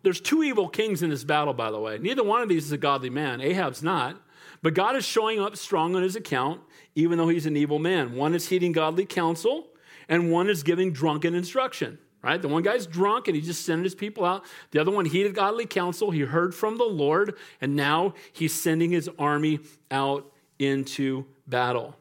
[0.03, 1.99] there's two evil kings in this battle, by the way.
[1.99, 3.39] Neither one of these is a godly man.
[3.39, 4.21] Ahab's not.
[4.61, 6.61] But God is showing up strong on his account,
[6.93, 8.13] even though he's an evil man.
[8.13, 9.67] One is heeding godly counsel,
[10.09, 12.41] and one is giving drunken instruction right?
[12.41, 14.45] The one guy's drunk and he just sending his people out.
[14.71, 16.11] The other one heeded godly counsel.
[16.11, 19.59] He heard from the Lord, and now he's sending his army
[19.89, 21.95] out into battle.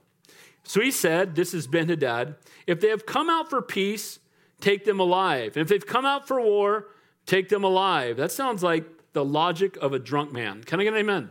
[0.63, 4.19] So he said, This is Ben Hadad, if they have come out for peace,
[4.61, 5.57] take them alive.
[5.57, 6.89] If they've come out for war,
[7.27, 8.17] take them alive.
[8.17, 10.63] That sounds like the logic of a drunk man.
[10.63, 11.31] Can I get an amen?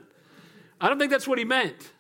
[0.82, 1.92] I don't think that's what he meant.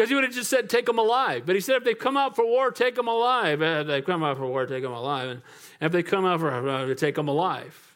[0.00, 1.42] Because he would have just said, take them alive.
[1.44, 3.60] But he said, if they come out for war, take them alive.
[3.60, 5.28] If they come out for war, take them alive.
[5.28, 5.42] And
[5.82, 7.94] if they come out for uh, take them alive.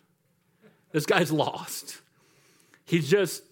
[0.92, 2.02] This guy's lost.
[2.84, 3.42] He's just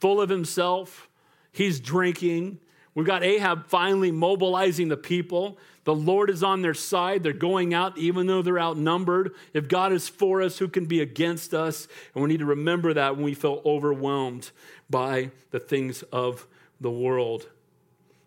[0.00, 1.08] full of himself,
[1.52, 2.58] He's drinking.
[2.96, 5.56] We've got Ahab finally mobilizing the people.
[5.84, 7.22] The Lord is on their side.
[7.22, 9.32] They're going out even though they're outnumbered.
[9.54, 11.86] If God is for us, who can be against us?
[12.14, 14.50] And we need to remember that when we feel overwhelmed
[14.90, 16.48] by the things of
[16.80, 17.46] the world.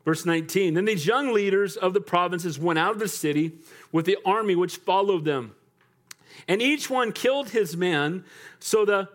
[0.05, 3.53] Verse 19 Then these young leaders of the provinces went out of the city
[3.91, 5.55] with the army which followed them.
[6.47, 8.23] And each one killed his man.
[8.59, 9.09] So the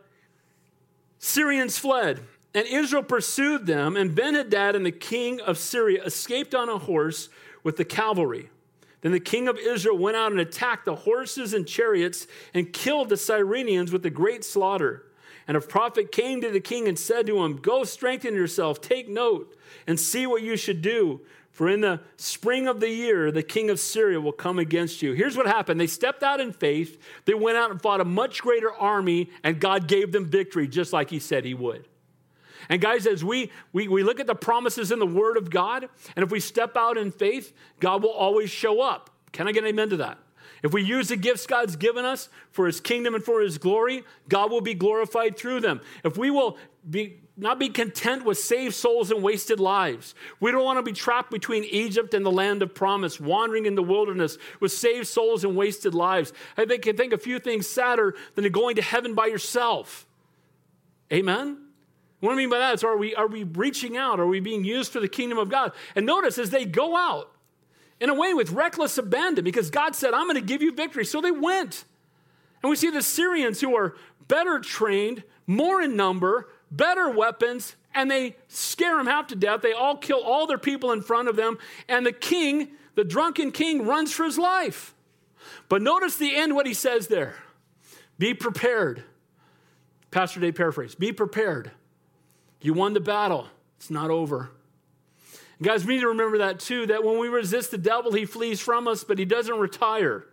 [1.18, 2.20] Syrians fled.
[2.53, 7.28] And Israel pursued them, and Benhadad and the king of Syria escaped on a horse
[7.62, 8.51] with the cavalry.
[9.03, 13.09] Then the king of Israel went out and attacked the horses and chariots and killed
[13.09, 15.07] the Cyrenians with a great slaughter.
[15.51, 19.09] And a prophet came to the king and said to him, Go strengthen yourself, take
[19.09, 21.22] note, and see what you should do.
[21.51, 25.12] For in the spring of the year, the king of Syria will come against you.
[25.12, 28.42] Here's what happened they stepped out in faith, they went out and fought a much
[28.42, 31.84] greater army, and God gave them victory, just like he said he would.
[32.68, 35.88] And guys, as we, we, we look at the promises in the Word of God,
[36.14, 39.11] and if we step out in faith, God will always show up.
[39.32, 40.18] Can I get an amen to that?
[40.62, 44.04] If we use the gifts God's given us for His kingdom and for His glory,
[44.28, 45.80] God will be glorified through them.
[46.04, 46.58] If we will
[46.88, 50.14] be not be content with saved souls and wasted lives.
[50.40, 53.76] We don't want to be trapped between Egypt and the land of promise, wandering in
[53.76, 56.34] the wilderness with saved souls and wasted lives.
[56.58, 60.06] I think I think a few things sadder than going to heaven by yourself.
[61.11, 61.56] Amen.
[62.20, 64.20] What I mean by that is, are we, are we reaching out?
[64.20, 65.72] Are we being used for the kingdom of God?
[65.96, 67.32] And notice as they go out,
[68.01, 71.05] in a way with reckless abandon, because God said, I'm going to give you victory.
[71.05, 71.84] So they went.
[72.62, 73.94] And we see the Syrians who are
[74.26, 79.62] better trained, more in number, better weapons, and they scare them half to death.
[79.62, 81.59] They all kill all their people in front of them.
[81.88, 84.94] And the king, the drunken king, runs for his life.
[85.68, 87.36] But notice the end, what he says there
[88.18, 89.05] Be prepared.
[90.11, 91.70] Pastor Dave paraphrase Be prepared.
[92.61, 94.51] You won the battle, it's not over.
[95.62, 98.61] Guys, we need to remember that too that when we resist the devil, he flees
[98.61, 100.26] from us, but he doesn't retire.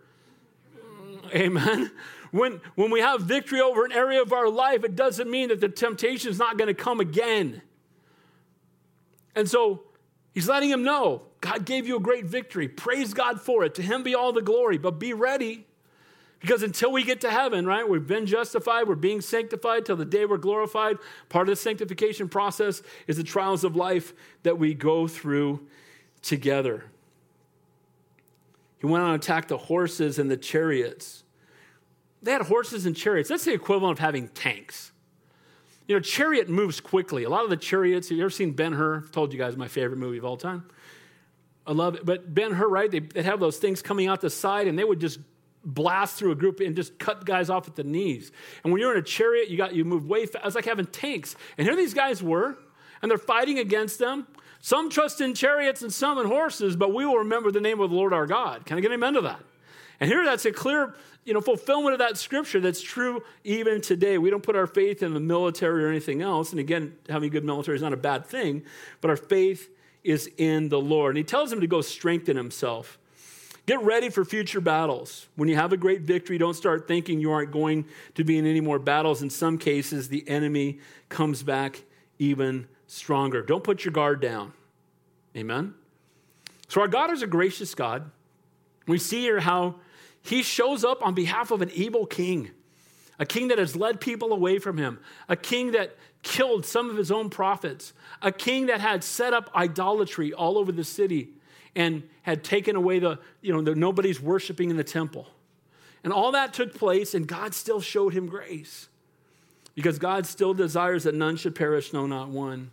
[1.34, 1.90] Amen.
[2.30, 5.60] When, when we have victory over an area of our life, it doesn't mean that
[5.60, 7.62] the temptation is not going to come again.
[9.34, 9.84] And so
[10.34, 12.68] he's letting him know God gave you a great victory.
[12.68, 13.74] Praise God for it.
[13.76, 15.67] To him be all the glory, but be ready.
[16.40, 20.04] Because until we get to heaven, right, we've been justified, we're being sanctified till the
[20.04, 20.98] day we're glorified.
[21.28, 24.12] Part of the sanctification process is the trials of life
[24.44, 25.66] that we go through
[26.22, 26.84] together.
[28.78, 31.24] He went on to attack the horses and the chariots.
[32.22, 33.28] They had horses and chariots.
[33.28, 34.92] That's the equivalent of having tanks.
[35.88, 37.24] You know, chariot moves quickly.
[37.24, 38.98] A lot of the chariots, you ever seen Ben Hur?
[38.98, 40.68] I've told you guys my favorite movie of all time.
[41.66, 42.04] I love it.
[42.04, 42.90] But Ben Hur, right?
[42.90, 45.18] They, would have those things coming out the side and they would just
[45.64, 48.32] blast through a group and just cut guys off at the knees.
[48.62, 50.46] And when you're in a chariot, you got you move way fast.
[50.46, 51.36] It's like having tanks.
[51.56, 52.56] And here these guys were,
[53.02, 54.26] and they're fighting against them.
[54.60, 57.90] Some trust in chariots and some in horses, but we will remember the name of
[57.90, 58.66] the Lord our God.
[58.66, 59.40] Can I get an amen to that?
[60.00, 60.94] And here that's a clear,
[61.24, 64.18] you know, fulfillment of that scripture that's true even today.
[64.18, 66.50] We don't put our faith in the military or anything else.
[66.50, 68.62] And again, having a good military is not a bad thing,
[69.00, 69.70] but our faith
[70.04, 71.16] is in the Lord.
[71.16, 72.98] And he tells him to go strengthen himself.
[73.68, 75.26] Get ready for future battles.
[75.36, 78.46] When you have a great victory, don't start thinking you aren't going to be in
[78.46, 79.20] any more battles.
[79.20, 80.78] In some cases, the enemy
[81.10, 81.84] comes back
[82.18, 83.42] even stronger.
[83.42, 84.54] Don't put your guard down.
[85.36, 85.74] Amen?
[86.68, 88.10] So, our God is a gracious God.
[88.86, 89.74] We see here how
[90.22, 92.52] he shows up on behalf of an evil king,
[93.18, 94.98] a king that has led people away from him,
[95.28, 97.92] a king that killed some of his own prophets,
[98.22, 101.34] a king that had set up idolatry all over the city
[101.78, 105.28] and had taken away the, you know, the, nobody's worshiping in the temple.
[106.02, 108.88] And all that took place, and God still showed him grace
[109.76, 112.72] because God still desires that none should perish, no, not one.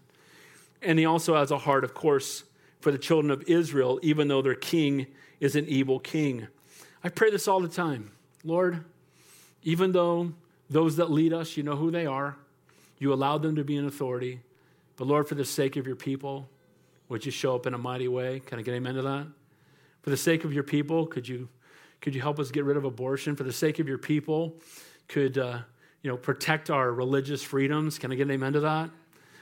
[0.82, 2.45] And he also has a heart, of course,
[2.80, 5.06] for the children of Israel, even though their king
[5.39, 6.47] is an evil king.
[7.03, 8.12] I pray this all the time.
[8.43, 8.84] Lord,
[9.62, 10.34] even though
[10.68, 12.38] those that lead us, you know who they are,
[12.97, 14.39] you allow them to be in authority.
[14.97, 16.49] But Lord, for the sake of your people,
[17.10, 18.39] would you show up in a mighty way?
[18.39, 19.28] Can I get amen to that?
[20.01, 21.49] For the sake of your people, could you,
[22.01, 23.36] could you help us get rid of abortion?
[23.36, 24.60] For the sake of your people,
[25.08, 25.60] could uh,
[26.01, 27.97] you know, protect our religious freedoms?
[27.97, 28.89] Can I get an amen to that?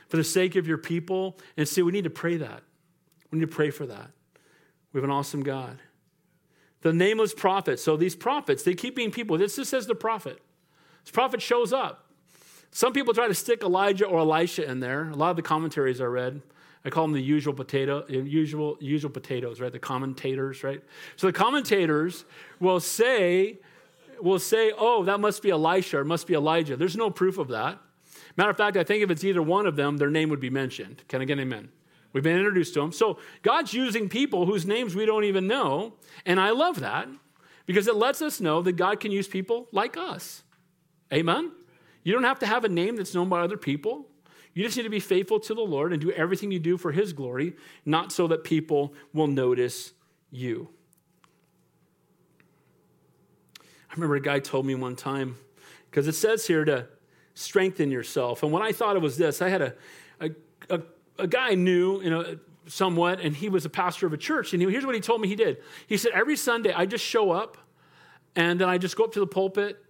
[0.07, 2.61] For the sake of your people, and see, we need to pray that.
[3.32, 4.11] We need to pray for that.
[4.91, 5.80] We have an awesome God.
[6.82, 7.80] The nameless prophet.
[7.80, 9.38] So these prophets, they keep being people.
[9.38, 10.39] This just says the prophet.
[11.03, 12.05] This prophet shows up.
[12.72, 15.09] Some people try to stick Elijah or Elisha in there.
[15.09, 16.41] A lot of the commentaries I read
[16.86, 19.72] I call them the usual potato, usual, usual potatoes, right?
[19.72, 20.82] The commentators, right?
[21.16, 22.26] So the commentators
[22.60, 23.60] will say,
[24.22, 26.76] will say, oh, that must be Elisha or must be Elijah.
[26.76, 27.80] There's no proof of that.
[28.36, 30.50] Matter of fact, I think if it's either one of them, their name would be
[30.50, 31.04] mentioned.
[31.08, 31.70] Can I get an amen?
[32.12, 32.92] We've been introduced to them.
[32.92, 35.94] So God's using people whose names we don't even know.
[36.26, 37.08] And I love that
[37.66, 40.44] because it lets us know that God can use people like us.
[41.12, 41.52] Amen?
[42.04, 44.08] You don't have to have a name that's known by other people.
[44.54, 46.91] You just need to be faithful to the Lord and do everything you do for
[46.91, 49.93] His glory, not so that people will notice
[50.32, 50.70] you.
[53.62, 55.38] I remember a guy told me one time,
[55.89, 56.88] because it says here to
[57.36, 58.43] strengthen yourself.
[58.43, 59.74] And when I thought it was this, I had a,
[60.20, 60.30] a,
[60.70, 60.82] a,
[61.20, 62.38] a guy I knew, you know,
[62.68, 64.54] somewhat, and he was a pastor of a church.
[64.54, 65.58] And he, here's what he told me he did.
[65.88, 67.58] He said, Every Sunday, I just show up,
[68.36, 69.84] and then I just go up to the pulpit,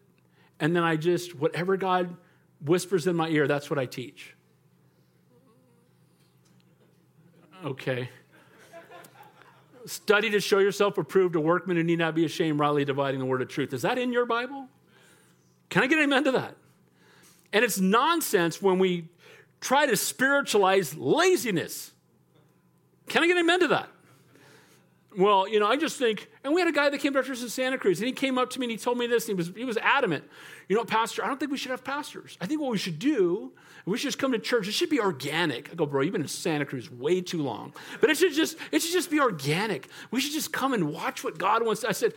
[0.60, 2.16] and then I just, whatever God
[2.62, 4.36] whispers in my ear, that's what I teach.
[7.64, 8.10] Okay.
[9.86, 13.26] Study to show yourself approved, a workman who need not be ashamed, rightly dividing the
[13.26, 13.74] word of truth.
[13.74, 14.68] Is that in your Bible?
[15.70, 16.56] Can I get an amen to that?
[17.52, 19.10] And it's nonsense when we
[19.62, 21.92] try to spiritualize laziness.
[23.08, 23.90] Can I get an amen to that?
[25.18, 27.42] Well, you know, I just think, and we had a guy that came to church
[27.42, 29.38] in Santa Cruz, and he came up to me and he told me this, and
[29.38, 30.24] he was, he was adamant.
[30.68, 32.38] You know, Pastor, I don't think we should have pastors.
[32.42, 33.52] I think what we should do,
[33.86, 34.68] we should just come to church.
[34.68, 35.70] It should be organic.
[35.72, 37.74] I go, bro, you've been in Santa Cruz way too long.
[38.00, 39.90] But it should just, it should just be organic.
[40.10, 41.84] We should just come and watch what God wants.
[41.84, 42.14] I said,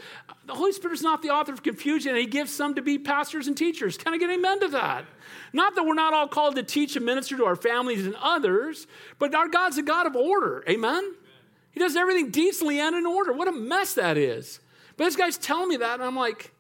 [0.47, 2.99] the Holy Spirit is not the author of confusion, and he gives some to be
[2.99, 3.99] pastors and teachers.
[3.99, 5.05] Can I get amen to that?
[5.53, 8.87] Not that we're not all called to teach and minister to our families and others,
[9.19, 10.65] but our God's a God of order.
[10.69, 11.15] Amen?
[11.77, 13.35] He does everything decently and in order.
[13.35, 14.61] What a mess that is.
[14.97, 16.55] But this guy's telling me that, and I'm like,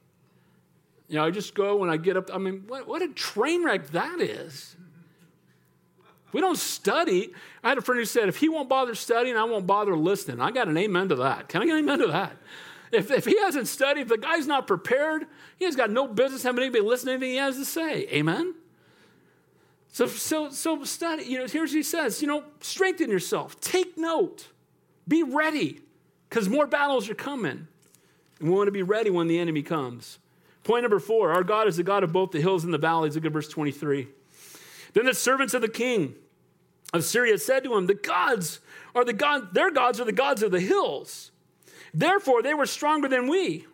[1.08, 2.28] you know, I just go when I get up.
[2.34, 4.76] I mean, what, what a train wreck that is.
[6.32, 7.32] We don't study.
[7.64, 10.38] I had a friend who said, if he won't bother studying, I won't bother listening.
[10.38, 11.48] I got an amen to that.
[11.48, 12.36] Can I get an amen to that?
[12.92, 15.24] If, if he hasn't studied, if the guy's not prepared,
[15.58, 18.06] he has got no business having anybody listen to anything he has to say.
[18.10, 18.54] Amen?
[19.88, 21.24] So, so, so study.
[21.24, 22.20] You know, here's what he says.
[22.20, 23.58] You know, strengthen yourself.
[23.62, 24.48] Take note.
[25.08, 25.80] Be ready
[26.28, 27.68] because more battles are coming.
[28.40, 30.18] And we want to be ready when the enemy comes.
[30.64, 33.14] Point number four our God is the God of both the hills and the valleys.
[33.14, 34.08] Look at verse 23.
[34.94, 36.14] Then the servants of the king
[36.92, 38.60] of Syria said to him, The gods
[38.94, 41.30] are the God, their gods are the gods of the hills.
[41.94, 43.66] Therefore, they were stronger than we.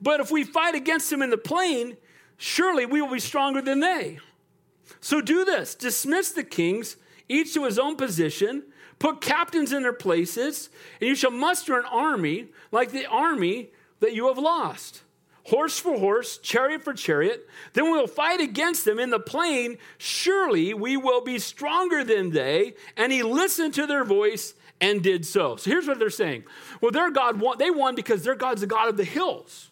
[0.00, 1.96] But if we fight against them in the plain,
[2.36, 4.18] surely we will be stronger than they.
[5.00, 6.96] So do this dismiss the kings,
[7.28, 8.64] each to his own position
[9.04, 13.68] Put captains in their places, and you shall muster an army like the army
[14.00, 15.02] that you have lost.
[15.48, 17.46] Horse for horse, chariot for chariot.
[17.74, 19.76] Then we will fight against them in the plain.
[19.98, 22.76] Surely we will be stronger than they.
[22.96, 25.56] And he listened to their voice and did so.
[25.56, 26.44] So here's what they're saying.
[26.80, 29.70] Well, their God won, they won because their God's the God of the hills.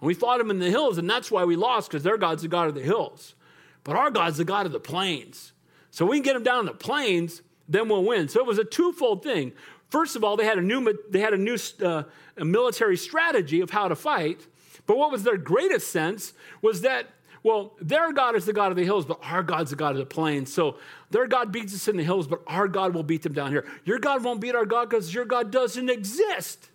[0.00, 2.42] And we fought them in the hills, and that's why we lost, because their God's
[2.42, 3.34] the God of the hills.
[3.82, 5.52] But our God's the God of the plains.
[5.90, 8.28] So we can get them down in the plains, then we'll win.
[8.28, 9.52] So it was a twofold thing.
[9.88, 12.04] First of all, they had a new, they had a new uh,
[12.36, 14.46] a military strategy of how to fight.
[14.86, 17.06] But what was their greatest sense was that,
[17.42, 19.98] well, their God is the God of the hills, but our God's the God of
[19.98, 20.52] the plains.
[20.52, 20.78] So
[21.10, 23.66] their God beats us in the hills, but our God will beat them down here.
[23.84, 26.70] Your God won't beat our God because your God doesn't exist.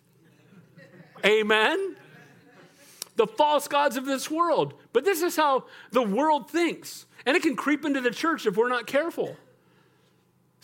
[1.25, 1.95] Amen?
[3.15, 4.75] The false gods of this world.
[4.93, 7.07] But this is how the world thinks.
[7.25, 9.35] And it can creep into the church if we're not careful.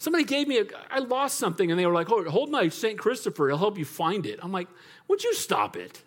[0.04, 2.99] Somebody gave me a, I lost something and they were like, oh, hold my St.
[2.99, 4.38] Christopher, it'll help you find it.
[4.43, 4.68] I'm like,
[5.08, 6.04] would you stop it?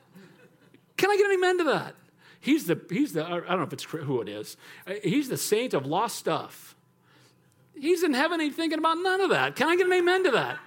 [0.98, 1.94] Can I get an amen to that?
[2.38, 4.58] He's the, he's the, I don't know if it's who it is.
[5.02, 6.76] He's the saint of lost stuff.
[7.74, 9.56] He's in heaven, he's thinking about none of that.
[9.56, 10.58] Can I get an amen to that?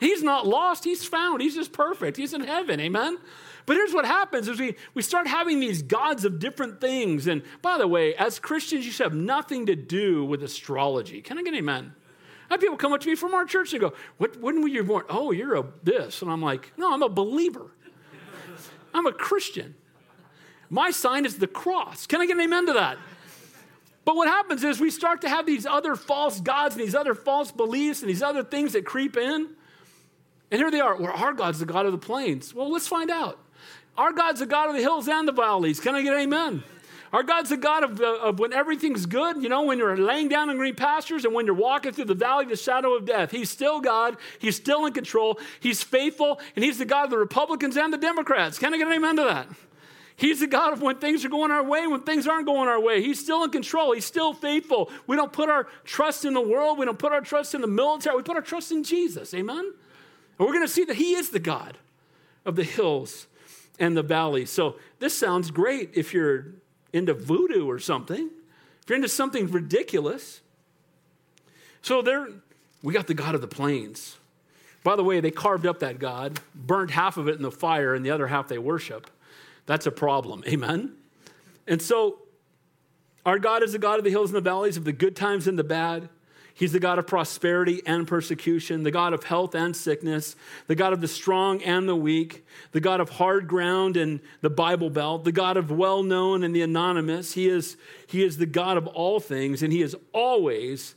[0.00, 2.16] He's not lost, he's found, he's just perfect.
[2.16, 3.18] He's in heaven, amen?
[3.66, 7.26] But here's what happens is we, we start having these gods of different things.
[7.26, 11.20] And by the way, as Christians, you should have nothing to do with astrology.
[11.20, 11.94] Can I get an amen?
[12.50, 14.68] I have people come up to me from our church and go, what, when were
[14.68, 15.04] you born?
[15.08, 16.20] Oh, you're a this.
[16.20, 17.70] And I'm like, no, I'm a believer.
[18.92, 19.76] I'm a Christian.
[20.68, 22.06] My sign is the cross.
[22.06, 22.98] Can I get an amen to that?
[24.04, 27.14] But what happens is we start to have these other false gods and these other
[27.14, 29.48] false beliefs and these other things that creep in.
[30.50, 30.96] And here they are.
[30.96, 32.52] Well, our God's the God of the plains.
[32.52, 33.38] Well, let's find out.
[33.96, 35.78] Our God's the God of the hills and the valleys.
[35.78, 36.64] Can I get an amen?
[37.12, 40.28] Our God's a God of, uh, of when everything's good, you know, when you're laying
[40.28, 43.04] down in green pastures and when you're walking through the valley of the shadow of
[43.04, 43.32] death.
[43.32, 44.16] He's still God.
[44.38, 45.38] He's still in control.
[45.58, 48.58] He's faithful, and He's the God of the Republicans and the Democrats.
[48.58, 49.48] Can I get an amen to that?
[50.14, 52.78] He's the God of when things are going our way, when things aren't going our
[52.78, 53.02] way.
[53.02, 53.94] He's still in control.
[53.94, 54.90] He's still faithful.
[55.06, 56.78] We don't put our trust in the world.
[56.78, 58.16] We don't put our trust in the military.
[58.16, 59.32] We put our trust in Jesus.
[59.32, 59.58] Amen?
[59.58, 61.78] And we're going to see that He is the God
[62.44, 63.28] of the hills
[63.78, 64.50] and the valleys.
[64.50, 66.48] So this sounds great if you're
[66.92, 68.30] into voodoo or something.
[68.82, 70.40] If you're into something ridiculous.
[71.82, 72.28] So there,
[72.82, 74.16] we got the God of the plains.
[74.82, 77.94] By the way, they carved up that God, burned half of it in the fire,
[77.94, 79.10] and the other half they worship.
[79.66, 80.42] That's a problem.
[80.46, 80.94] Amen?
[81.66, 82.20] And so,
[83.26, 85.46] our God is the God of the hills and the valleys, of the good times
[85.46, 86.08] and the bad.
[86.54, 90.36] He's the God of prosperity and persecution, the God of health and sickness,
[90.66, 94.50] the God of the strong and the weak, the God of hard ground and the
[94.50, 97.32] Bible Belt, the God of well known and the anonymous.
[97.32, 97.76] He is,
[98.06, 100.94] he is the God of all things, and He is always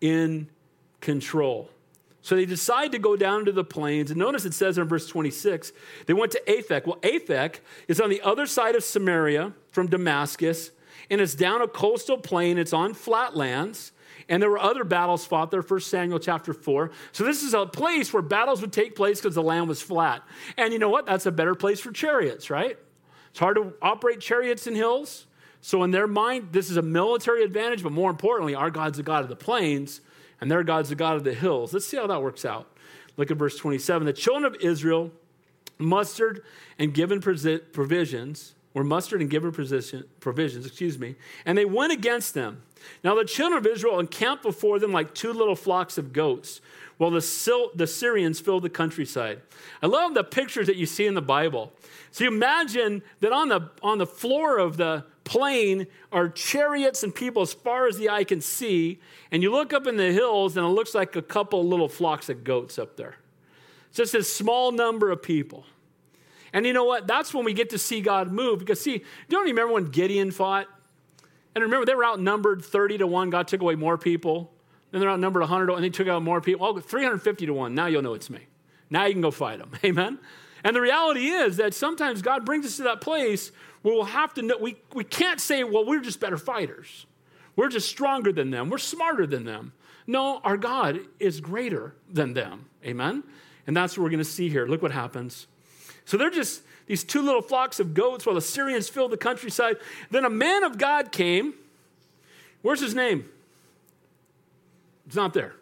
[0.00, 0.48] in
[1.00, 1.70] control.
[2.22, 4.10] So they decide to go down to the plains.
[4.10, 5.72] And notice it says in verse 26,
[6.06, 6.86] they went to Aphek.
[6.86, 10.70] Well, Aphek is on the other side of Samaria from Damascus,
[11.10, 12.56] and it's down a coastal plain.
[12.56, 13.92] It's on flat lands.
[14.28, 16.90] And there were other battles fought there, 1 Samuel chapter 4.
[17.12, 20.22] So this is a place where battles would take place because the land was flat.
[20.56, 21.06] And you know what?
[21.06, 22.78] That's a better place for chariots, right?
[23.30, 25.26] It's hard to operate chariots in hills.
[25.60, 29.02] So in their mind, this is a military advantage, but more importantly, our God's the
[29.02, 30.00] God of the plains
[30.40, 31.72] and their God's the God of the hills.
[31.72, 32.70] Let's see how that works out.
[33.16, 34.06] Look at verse 27.
[34.06, 35.10] The children of Israel
[35.78, 36.42] mustered
[36.78, 41.14] and given provisions, were mustered and given provisions, excuse me,
[41.46, 42.62] and they went against them.
[43.02, 46.60] Now the children of Israel encamped before them like two little flocks of goats,
[46.96, 49.40] while the, the Syrians filled the countryside.
[49.82, 51.72] I love the pictures that you see in the Bible.
[52.10, 57.14] So you imagine that on the, on the floor of the plain are chariots and
[57.14, 59.00] people as far as the eye can see.
[59.32, 62.28] And you look up in the hills and it looks like a couple little flocks
[62.28, 63.16] of goats up there.
[63.88, 65.64] It's just a small number of people.
[66.54, 67.08] And you know what?
[67.08, 68.60] That's when we get to see God move.
[68.60, 70.68] Because, see, don't you remember when Gideon fought?
[71.54, 73.30] And remember, they were outnumbered 30 to 1.
[73.30, 74.52] God took away more people.
[74.92, 76.64] Then they're outnumbered 100 to 1, and they took out more people.
[76.64, 77.74] Oh, 350 to 1.
[77.74, 78.46] Now you'll know it's me.
[78.88, 79.72] Now you can go fight them.
[79.84, 80.20] Amen?
[80.62, 83.50] And the reality is that sometimes God brings us to that place
[83.82, 87.06] where we'll have to know, we, we can't say, well, we're just better fighters.
[87.56, 88.70] We're just stronger than them.
[88.70, 89.72] We're smarter than them.
[90.06, 92.66] No, our God is greater than them.
[92.84, 93.24] Amen?
[93.66, 94.66] And that's what we're going to see here.
[94.66, 95.48] Look what happens.
[96.04, 99.76] So they're just these two little flocks of goats while the Syrians filled the countryside.
[100.10, 101.54] Then a man of God came.
[102.62, 103.28] Where's his name?
[105.06, 105.54] It's not there.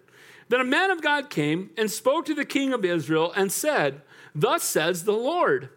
[0.49, 4.03] Then a man of God came and spoke to the king of Israel and said,
[4.35, 5.71] Thus says the Lord,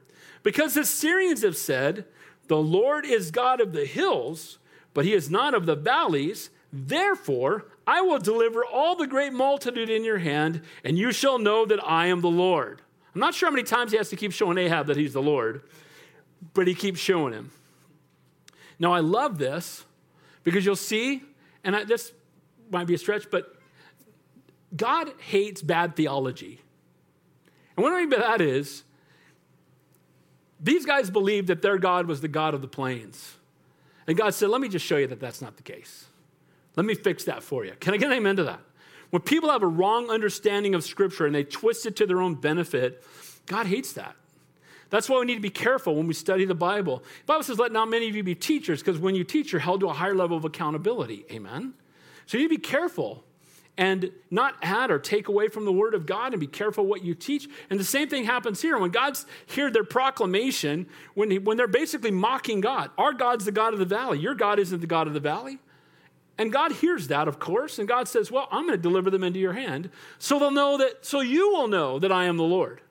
[0.44, 2.06] because the Syrians have said,
[2.48, 4.58] The Lord is God of the hills,
[4.94, 6.50] but he is not of the valleys.
[6.74, 11.66] Therefore, I will deliver all the great multitude in your hand, and you shall know
[11.66, 12.82] that I am the Lord.
[13.16, 15.22] I'm not sure how many times he has to keep showing Ahab that he's the
[15.22, 15.62] Lord,
[16.54, 17.52] but he keeps showing him.
[18.78, 19.86] Now, I love this
[20.44, 21.24] because you'll see,
[21.64, 22.12] and I, this
[22.70, 23.56] might be a stretch, but
[24.76, 26.60] God hates bad theology.
[27.78, 28.84] And what I mean by that is,
[30.60, 33.38] these guys believed that their God was the God of the plains.
[34.08, 36.06] And God said, Let me just show you that that's not the case.
[36.76, 37.74] Let me fix that for you.
[37.80, 38.60] Can I get an amen to that?
[39.16, 42.36] When people have a wrong understanding of Scripture and they twist it to their own
[42.36, 43.02] benefit,
[43.46, 44.14] God hates that.
[44.90, 46.98] That's why we need to be careful when we study the Bible.
[46.98, 49.62] The Bible says, Let not many of you be teachers, because when you teach, you're
[49.62, 51.26] held to a higher level of accountability.
[51.32, 51.76] Amen?
[52.26, 53.24] So you need to be careful
[53.78, 57.02] and not add or take away from the word of God and be careful what
[57.02, 57.48] you teach.
[57.70, 58.78] And the same thing happens here.
[58.78, 63.54] When God's hear their proclamation, when, he, when they're basically mocking God, our God's the
[63.54, 64.20] God of the valley.
[64.20, 65.60] Your God isn't the God of the valley.
[66.38, 69.24] And God hears that, of course, and God says, Well, I'm going to deliver them
[69.24, 69.90] into your hand.
[70.20, 72.82] So they'll know that, so you will know that I am the Lord.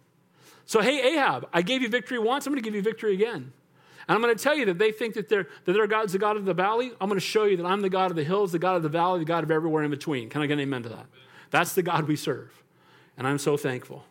[0.66, 3.52] So, hey, Ahab, I gave you victory once, I'm going to give you victory again.
[4.06, 6.18] And I'm going to tell you that they think that, they're, that their God's the
[6.18, 6.92] God of the valley.
[7.00, 8.82] I'm going to show you that I'm the God of the hills, the God of
[8.82, 10.28] the valley, the God of everywhere in between.
[10.28, 11.06] Can I get an amen to that?
[11.50, 12.62] That's the God we serve.
[13.16, 14.04] And I'm so thankful.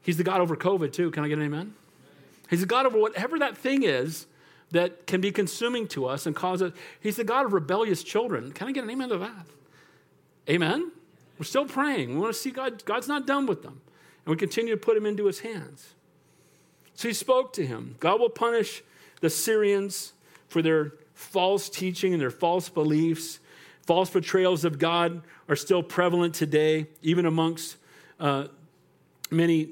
[0.00, 1.10] He's the God over COVID, too.
[1.10, 1.74] Can I get an amen?
[2.48, 4.26] He's the God over whatever that thing is
[4.76, 6.72] that can be consuming to us and cause us.
[7.00, 8.52] He's the God of rebellious children.
[8.52, 9.46] Can I get an amen to that?
[10.48, 10.92] Amen?
[11.38, 12.14] We're still praying.
[12.14, 12.84] We want to see God.
[12.84, 13.80] God's not done with them.
[14.24, 15.94] And we continue to put him into his hands.
[16.94, 17.96] So he spoke to him.
[18.00, 18.82] God will punish
[19.20, 20.12] the Syrians
[20.48, 23.38] for their false teaching and their false beliefs.
[23.82, 27.76] False portrayals of God are still prevalent today, even amongst
[28.18, 28.46] uh,
[29.30, 29.70] many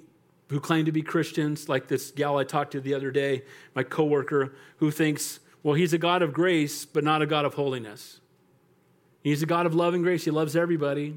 [0.54, 3.42] who claim to be Christians, like this gal I talked to the other day,
[3.74, 7.54] my coworker, who thinks, well, he's a God of grace, but not a God of
[7.54, 8.20] holiness.
[9.24, 10.24] He's a God of love and grace.
[10.24, 11.16] He loves everybody.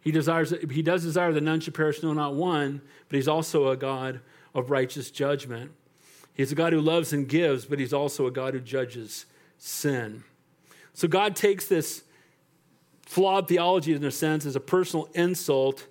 [0.00, 3.68] He desires, he does desire that none should perish, no, not one, but he's also
[3.68, 4.20] a God
[4.52, 5.70] of righteous judgment.
[6.34, 9.26] He's a God who loves and gives, but he's also a God who judges
[9.58, 10.24] sin.
[10.92, 12.02] So God takes this
[13.02, 15.86] flawed theology, in a sense, as a personal insult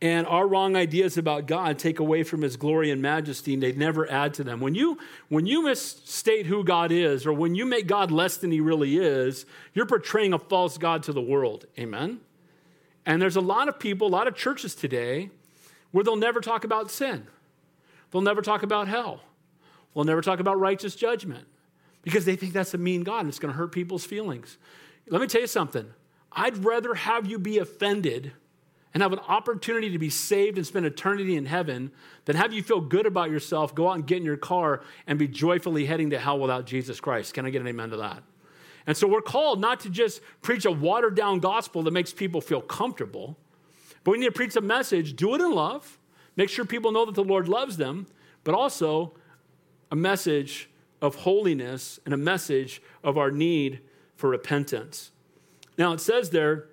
[0.00, 3.72] and our wrong ideas about God take away from his glory and majesty and they
[3.72, 4.60] never add to them.
[4.60, 8.52] When you when you misstate who God is or when you make God less than
[8.52, 9.44] he really is,
[9.74, 11.66] you're portraying a false God to the world.
[11.78, 12.20] Amen.
[13.04, 15.30] And there's a lot of people, a lot of churches today
[15.90, 17.26] where they'll never talk about sin.
[18.10, 19.22] They'll never talk about hell.
[19.94, 21.46] They'll never talk about righteous judgment
[22.02, 24.58] because they think that's a mean God and it's going to hurt people's feelings.
[25.08, 25.92] Let me tell you something.
[26.30, 28.32] I'd rather have you be offended
[28.98, 31.92] and have an opportunity to be saved and spend eternity in heaven
[32.24, 35.20] than have you feel good about yourself, go out and get in your car and
[35.20, 37.32] be joyfully heading to hell without Jesus Christ.
[37.32, 38.24] Can I get an amen to that?
[38.88, 42.40] And so we're called not to just preach a watered down gospel that makes people
[42.40, 43.38] feel comfortable,
[44.02, 45.96] but we need to preach a message, do it in love,
[46.34, 48.08] make sure people know that the Lord loves them,
[48.42, 49.14] but also
[49.92, 50.70] a message
[51.00, 53.78] of holiness and a message of our need
[54.16, 55.12] for repentance.
[55.76, 56.66] Now it says there,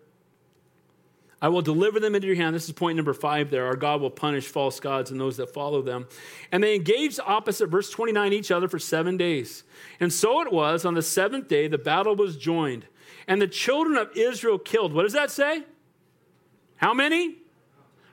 [1.41, 2.55] I will deliver them into your hand.
[2.55, 3.65] This is point number five there.
[3.65, 6.07] Our God will punish false gods and those that follow them.
[6.51, 9.63] And they engaged opposite, verse 29, each other for seven days.
[9.99, 12.87] And so it was on the seventh day, the battle was joined.
[13.27, 14.93] And the children of Israel killed.
[14.93, 15.63] What does that say?
[16.77, 17.35] How many?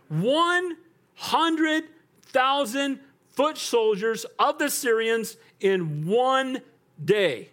[0.08, 3.00] 100,000
[3.30, 6.60] foot soldiers of the Syrians in one
[7.02, 7.48] day.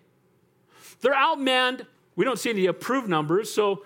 [1.01, 1.85] They're outmanned.
[2.15, 3.85] We don't see any approved numbers, so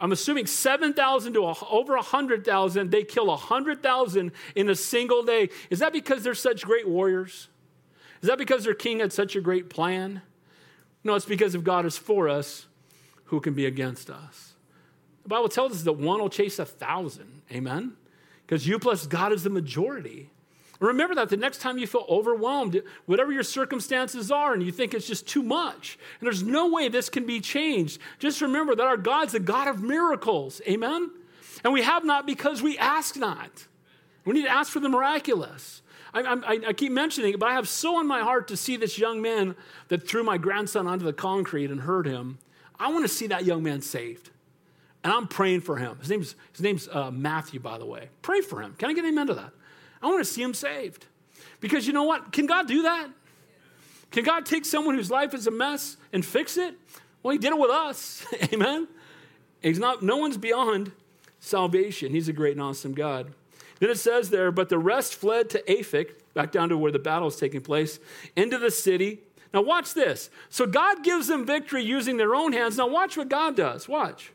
[0.00, 2.90] I'm assuming 7,000 to over 100,000.
[2.90, 5.50] They kill 100,000 in a single day.
[5.68, 7.48] Is that because they're such great warriors?
[8.22, 10.22] Is that because their king had such a great plan?
[11.04, 12.66] No, it's because if God is for us,
[13.26, 14.54] who can be against us?
[15.22, 17.42] The Bible tells us that one will chase a thousand.
[17.52, 17.96] Amen?
[18.46, 20.30] Because you plus God is the majority.
[20.80, 24.94] Remember that the next time you feel overwhelmed, whatever your circumstances are, and you think
[24.94, 28.86] it's just too much, and there's no way this can be changed, just remember that
[28.86, 30.62] our God's a God of miracles.
[30.66, 31.10] Amen?
[31.62, 33.66] And we have not because we ask not.
[34.24, 35.82] We need to ask for the miraculous.
[36.14, 38.76] I, I, I, keep mentioning it, but I have so on my heart to see
[38.76, 39.54] this young man
[39.88, 42.38] that threw my grandson onto the concrete and hurt him.
[42.78, 44.30] I want to see that young man saved.
[45.04, 45.98] And I'm praying for him.
[46.00, 48.08] His name's, his name's uh, Matthew, by the way.
[48.22, 48.74] Pray for him.
[48.76, 49.52] Can I get amen to that?
[50.02, 51.06] I want to see him saved.
[51.60, 52.32] Because you know what?
[52.32, 53.08] Can God do that?
[54.10, 56.74] Can God take someone whose life is a mess and fix it?
[57.22, 58.26] Well, he did it with us.
[58.52, 58.88] Amen.
[59.62, 60.92] He's not no one's beyond
[61.38, 62.12] salvation.
[62.12, 63.32] He's a great and awesome God.
[63.78, 66.98] Then it says there, but the rest fled to Aphek, back down to where the
[66.98, 67.98] battle is taking place,
[68.36, 69.20] into the city.
[69.52, 70.30] Now watch this.
[70.48, 72.76] So God gives them victory using their own hands.
[72.76, 73.88] Now watch what God does.
[73.88, 74.32] Watch.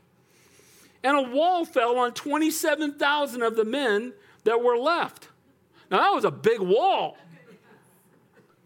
[1.03, 4.13] And a wall fell on 27,000 of the men
[4.43, 5.29] that were left.
[5.89, 7.17] Now, that was a big wall.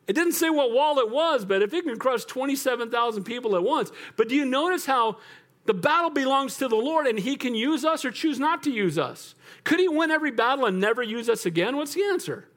[0.08, 3.62] It didn't say what wall it was, but if it can crush 27,000 people at
[3.62, 3.92] once.
[4.16, 5.18] But do you notice how
[5.66, 8.72] the battle belongs to the Lord and He can use us or choose not to
[8.72, 9.36] use us?
[9.64, 11.78] Could He win every battle and never use us again?
[11.78, 12.48] What's the answer?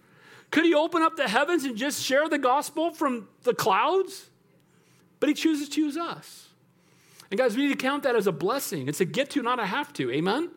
[0.50, 4.30] Could He open up the heavens and just share the gospel from the clouds?
[5.20, 6.48] But He chooses to use us.
[7.30, 8.88] And guys, we need to count that as a blessing.
[8.88, 10.10] It's a get to, not a have to.
[10.10, 10.50] Amen?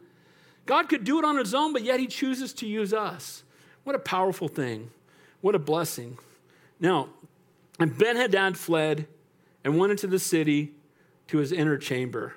[0.65, 3.43] God could do it on His own, but yet He chooses to use us.
[3.85, 4.89] What a powerful thing.
[5.41, 6.17] What a blessing.
[6.79, 7.09] Now,
[7.79, 9.07] and Ben Hadad fled
[9.63, 10.73] and went into the city
[11.27, 12.33] to his inner chamber.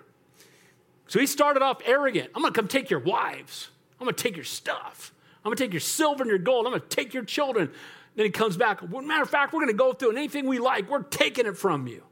[1.08, 2.30] So he started off arrogant.
[2.34, 3.68] I'm going to come take your wives.
[3.98, 5.12] I'm going to take your stuff.
[5.38, 6.66] I'm going to take your silver and your gold.
[6.66, 7.70] I'm going to take your children.
[8.14, 8.82] Then he comes back.
[8.82, 11.46] Well, matter of fact, we're going to go through and anything we like, we're taking
[11.46, 12.02] it from you.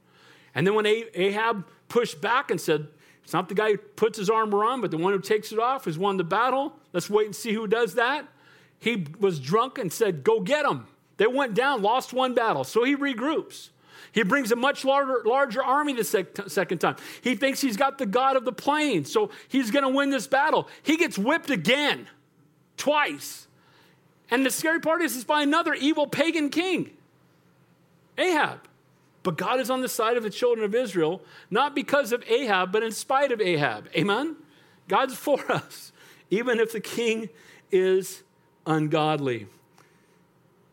[0.55, 2.89] And then when Ahab pushed back and said,
[3.23, 5.59] It's not the guy who puts his armor on, but the one who takes it
[5.59, 6.75] off has won the battle.
[6.95, 8.27] Let's wait and see who does that
[8.79, 10.87] he was drunk and said, Go get them.
[11.17, 12.65] They went down, lost one battle.
[12.65, 13.71] So he regroups.
[14.13, 16.97] He brings a much larger, larger army the sec- second time.
[17.21, 20.27] He thinks he's got the God of the plains, so he's going to win this
[20.27, 20.69] battle.
[20.83, 22.09] He gets whipped again,
[22.79, 23.47] twice.
[24.31, 26.91] And the scary part is it's by another evil pagan king,
[28.17, 28.61] Ahab.
[29.23, 31.21] But God is on the side of the children of Israel,
[31.51, 33.89] not because of Ahab, but in spite of Ahab.
[33.95, 34.37] Amen?
[34.89, 35.93] God's for us,
[36.31, 37.29] even if the king
[37.71, 38.23] is
[38.67, 39.47] ungodly.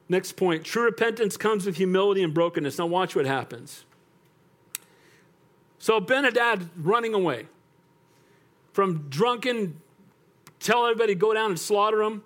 [0.09, 2.77] Next point true repentance comes with humility and brokenness.
[2.77, 3.85] Now, watch what happens.
[5.79, 7.47] So, Ben-Hadad running away
[8.73, 9.81] from drunken,
[10.59, 12.23] tell everybody go down and slaughter them.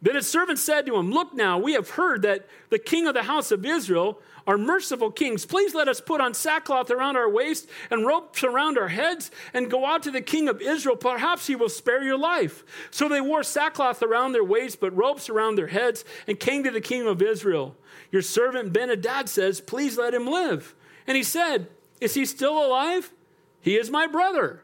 [0.00, 3.14] Then his servant said to him, Look now, we have heard that the king of
[3.14, 5.46] the house of Israel are merciful kings.
[5.46, 9.70] Please let us put on sackcloth around our waist and ropes around our heads and
[9.70, 10.96] go out to the king of Israel.
[10.96, 12.64] Perhaps he will spare your life.
[12.90, 16.70] So they wore sackcloth around their waists, but ropes around their heads, and came to
[16.70, 17.76] the king of Israel.
[18.10, 20.74] Your servant Ben-Hadad says, Please let him live.
[21.06, 21.68] And he said,
[22.00, 23.12] Is he still alive?
[23.60, 24.62] He is my brother.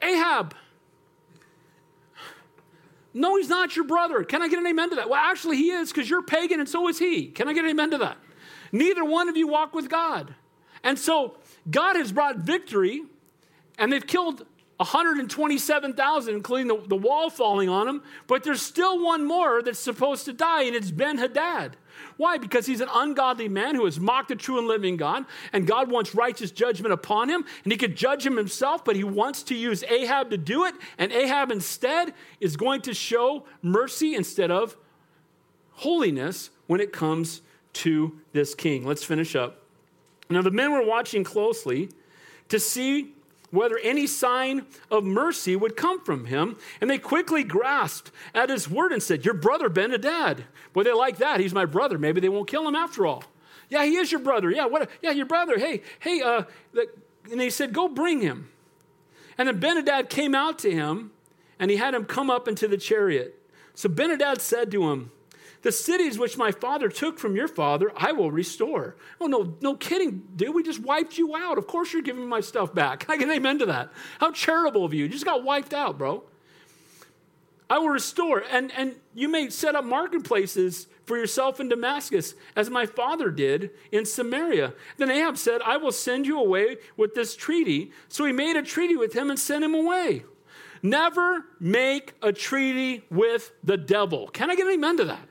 [0.00, 0.54] Ahab.
[3.14, 4.24] No, he's not your brother.
[4.24, 5.08] Can I get an amen to that?
[5.10, 7.26] Well, actually, he is because you're pagan and so is he.
[7.26, 8.16] Can I get an amen to that?
[8.72, 10.34] Neither one of you walk with God.
[10.82, 11.36] And so
[11.70, 13.02] God has brought victory,
[13.78, 14.46] and they've killed
[14.78, 18.02] 127,000, including the, the wall falling on them.
[18.26, 21.76] But there's still one more that's supposed to die, and it's Ben Hadad.
[22.16, 22.38] Why?
[22.38, 25.90] Because he's an ungodly man who has mocked the true and living God, and God
[25.90, 29.54] wants righteous judgment upon him, and he could judge him himself, but he wants to
[29.54, 34.76] use Ahab to do it, and Ahab instead is going to show mercy instead of
[35.74, 37.42] holiness when it comes
[37.74, 38.84] to this king.
[38.84, 39.62] Let's finish up.
[40.30, 41.90] Now, the men were watching closely
[42.48, 43.14] to see
[43.50, 46.56] whether any sign of mercy would come from him.
[46.80, 50.44] And they quickly grasped at his word and said, Your brother Ben Hadad.
[50.72, 51.38] Boy, they like that.
[51.38, 51.98] He's my brother.
[51.98, 53.24] Maybe they won't kill him after all.
[53.68, 54.50] Yeah, he is your brother.
[54.50, 54.82] Yeah, what?
[54.82, 55.58] A, Yeah, your brother.
[55.58, 56.44] Hey, hey, uh,
[57.30, 58.48] and they said, Go bring him.
[59.38, 61.10] And then Ben Hadad came out to him
[61.58, 63.38] and he had him come up into the chariot.
[63.74, 65.10] So Ben Hadad said to him,
[65.62, 68.96] the cities which my father took from your father, I will restore.
[69.20, 70.54] Oh, no, no kidding, dude.
[70.54, 71.56] We just wiped you out.
[71.56, 73.00] Of course you're giving me my stuff back.
[73.06, 73.92] Can I get an amen to that?
[74.18, 75.04] How charitable of you.
[75.04, 76.24] You just got wiped out, bro.
[77.70, 78.42] I will restore.
[78.50, 83.70] And, and you may set up marketplaces for yourself in Damascus, as my father did
[83.90, 84.74] in Samaria.
[84.98, 87.92] Then Ahab said, I will send you away with this treaty.
[88.08, 90.24] So he made a treaty with him and sent him away.
[90.82, 94.28] Never make a treaty with the devil.
[94.28, 95.28] Can I get an amen to that?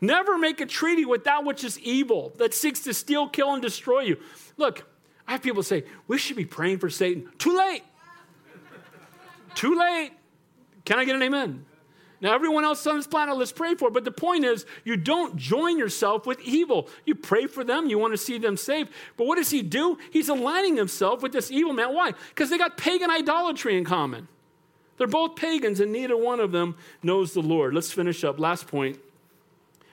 [0.00, 3.62] Never make a treaty with that which is evil, that seeks to steal, kill, and
[3.62, 4.18] destroy you.
[4.56, 4.84] Look,
[5.26, 7.28] I have people say, we should be praying for Satan.
[7.38, 7.82] Too late.
[9.54, 10.12] Too late.
[10.84, 11.64] Can I get an amen?
[12.20, 13.90] Now, everyone else on this planet, let's pray for.
[13.90, 16.88] But the point is, you don't join yourself with evil.
[17.04, 18.90] You pray for them, you want to see them saved.
[19.16, 19.98] But what does he do?
[20.10, 21.92] He's aligning himself with this evil man.
[21.92, 22.12] Why?
[22.30, 24.28] Because they got pagan idolatry in common.
[24.96, 27.74] They're both pagans, and neither one of them knows the Lord.
[27.74, 28.38] Let's finish up.
[28.38, 28.98] Last point.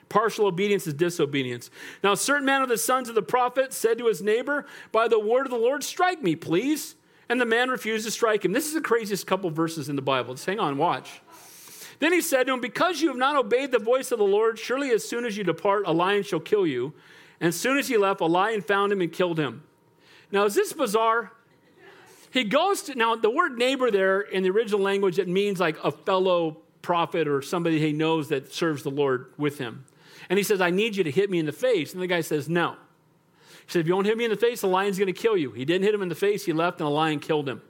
[0.08, 1.70] Partial obedience is disobedience.
[2.02, 5.08] Now, a certain man of the sons of the prophet said to his neighbor, By
[5.08, 6.96] the word of the Lord, strike me, please.
[7.28, 8.52] And the man refused to strike him.
[8.52, 10.34] This is the craziest couple verses in the Bible.
[10.34, 11.22] Just hang on, watch.
[11.98, 14.58] Then he said to him, Because you have not obeyed the voice of the Lord,
[14.58, 16.92] surely as soon as you depart, a lion shall kill you.
[17.40, 19.62] And as soon as he left, a lion found him and killed him.
[20.30, 21.32] Now, is this bizarre?
[22.30, 25.76] He goes to, now, the word neighbor there in the original language, it means like
[25.84, 29.84] a fellow prophet or somebody he knows that serves the Lord with him.
[30.34, 31.92] And he says, I need you to hit me in the face.
[31.92, 32.72] And the guy says, No.
[32.72, 35.36] He said, If you don't hit me in the face, the lion's going to kill
[35.36, 35.52] you.
[35.52, 37.62] He didn't hit him in the face, he left, and the lion killed him.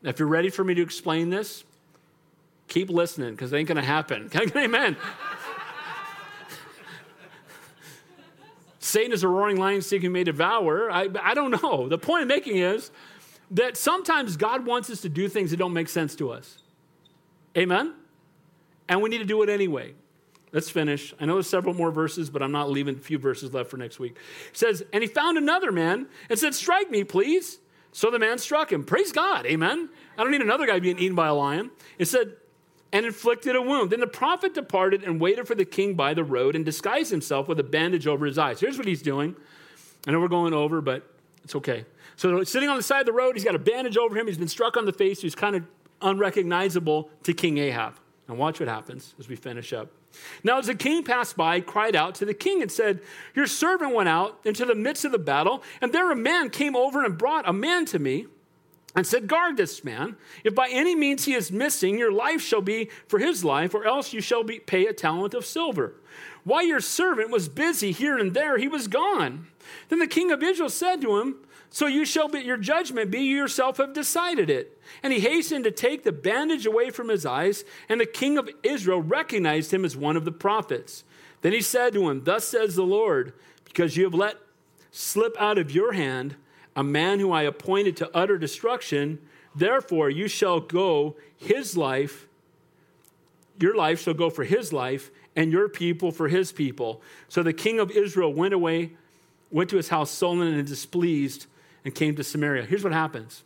[0.00, 1.64] Now, if you're ready for me to explain this,
[2.66, 4.28] keep listening because it ain't going to happen.
[4.30, 4.96] Can I get amen?
[8.78, 10.90] Satan is a roaring lion seeking may devour.
[10.90, 11.90] I, I don't know.
[11.90, 12.90] The point I'm making is
[13.50, 16.62] that sometimes God wants us to do things that don't make sense to us.
[17.54, 17.92] Amen?
[18.88, 19.92] And we need to do it anyway.
[20.52, 21.14] Let's finish.
[21.20, 23.76] I know there's several more verses, but I'm not leaving a few verses left for
[23.76, 24.16] next week.
[24.50, 27.58] It says, And he found another man and said, Strike me, please.
[27.92, 28.84] So the man struck him.
[28.84, 29.46] Praise God.
[29.46, 29.88] Amen.
[30.16, 31.70] I don't need another guy being eaten by a lion.
[31.98, 32.36] It said,
[32.92, 33.90] and inflicted a wound.
[33.90, 37.48] Then the prophet departed and waited for the king by the road and disguised himself
[37.48, 38.60] with a bandage over his eyes.
[38.60, 39.36] Here's what he's doing.
[40.06, 41.06] I know we're going over, but
[41.44, 41.84] it's okay.
[42.16, 44.26] So sitting on the side of the road, he's got a bandage over him.
[44.26, 45.20] He's been struck on the face.
[45.20, 45.64] He's kind of
[46.00, 47.94] unrecognizable to King Ahab.
[48.28, 49.90] And watch what happens as we finish up.
[50.44, 53.00] Now, as the king passed by, he cried out to the king and said,
[53.34, 56.76] Your servant went out into the midst of the battle, and there a man came
[56.76, 58.26] over and brought a man to me
[58.94, 60.16] and said, Guard this man.
[60.44, 63.86] If by any means he is missing, your life shall be for his life, or
[63.86, 65.94] else you shall be, pay a talent of silver.
[66.44, 69.46] While your servant was busy here and there, he was gone.
[69.88, 71.36] Then the king of Israel said to him,
[71.70, 74.80] So you shall be, your judgment be, you yourself have decided it.
[75.02, 78.48] And he hastened to take the bandage away from his eyes, and the king of
[78.62, 81.04] Israel recognized him as one of the prophets.
[81.42, 83.32] Then he said to him, Thus says the Lord,
[83.64, 84.36] because you have let
[84.90, 86.36] slip out of your hand
[86.74, 89.18] a man who I appointed to utter destruction,
[89.52, 92.28] therefore you shall go his life,
[93.60, 97.02] your life shall go for his life, and your people for his people.
[97.28, 98.92] So the king of Israel went away,
[99.50, 101.47] went to his house sullen and displeased,
[101.84, 102.64] and came to Samaria.
[102.64, 103.44] Here's what happens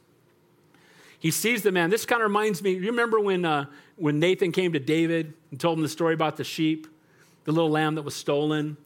[1.22, 1.88] he sees the man.
[1.88, 5.60] This kind of reminds me, you remember when, uh, when Nathan came to David and
[5.60, 6.88] told him the story about the sheep,
[7.44, 8.76] the little lamb that was stolen?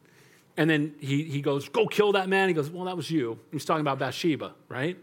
[0.58, 2.48] And then he, he goes, Go kill that man.
[2.48, 3.38] He goes, Well, that was you.
[3.52, 4.98] He's talking about Bathsheba, right?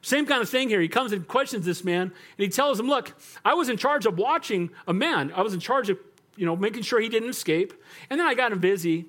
[0.00, 0.80] Same kind of thing here.
[0.80, 3.14] He comes and questions this man, and he tells him, Look,
[3.44, 5.34] I was in charge of watching a man.
[5.36, 5.98] I was in charge of,
[6.34, 7.74] you know, making sure he didn't escape.
[8.08, 9.04] And then I got him busy,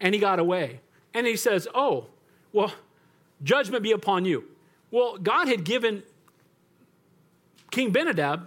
[0.00, 0.82] and he got away.
[1.14, 2.06] And he says, Oh,
[2.52, 2.72] well,
[3.42, 4.44] judgment be upon you.
[4.90, 6.02] Well, God had given
[7.70, 8.46] King Ben Hadad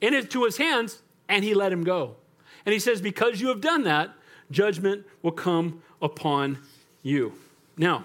[0.00, 2.16] into his hands and he let him go.
[2.64, 4.10] And he says, Because you have done that,
[4.50, 6.58] judgment will come upon
[7.02, 7.32] you.
[7.76, 8.04] Now,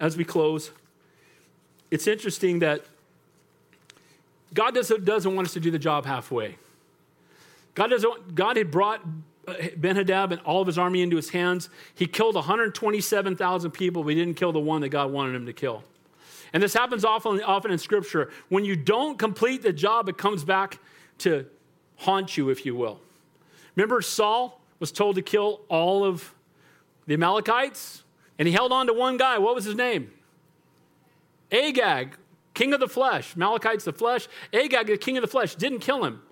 [0.00, 0.70] as we close,
[1.90, 2.82] it's interesting that
[4.52, 6.56] God doesn't, doesn't want us to do the job halfway.
[7.74, 9.00] God, doesn't, God had brought
[9.76, 11.68] Ben Hadad and all of his army into his hands.
[11.94, 15.52] He killed 127,000 people, but he didn't kill the one that God wanted him to
[15.52, 15.82] kill.
[16.52, 18.30] And this happens often, often in Scripture.
[18.48, 20.78] When you don't complete the job, it comes back
[21.18, 21.46] to
[21.96, 23.00] haunt you, if you will.
[23.76, 26.34] Remember, Saul was told to kill all of
[27.06, 28.04] the Amalekites,
[28.38, 29.38] and he held on to one guy.
[29.38, 30.12] What was his name?
[31.50, 32.16] Agag,
[32.54, 33.34] king of the flesh.
[33.34, 34.28] Amalekites, the flesh.
[34.52, 36.22] Agag, the king of the flesh, didn't kill him.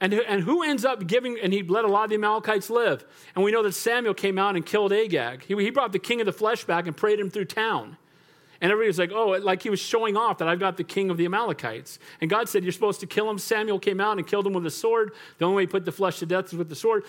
[0.00, 3.04] And, and who ends up giving, and he let a lot of the Amalekites live.
[3.34, 5.44] And we know that Samuel came out and killed Agag.
[5.44, 7.98] He, he brought the king of the flesh back and prayed him through town.
[8.62, 11.10] And everybody was like, oh, like he was showing off that I've got the king
[11.10, 11.98] of the Amalekites.
[12.20, 13.38] And God said, You're supposed to kill him.
[13.38, 15.12] Samuel came out and killed him with a sword.
[15.38, 17.04] The only way he put the flesh to death is with the sword.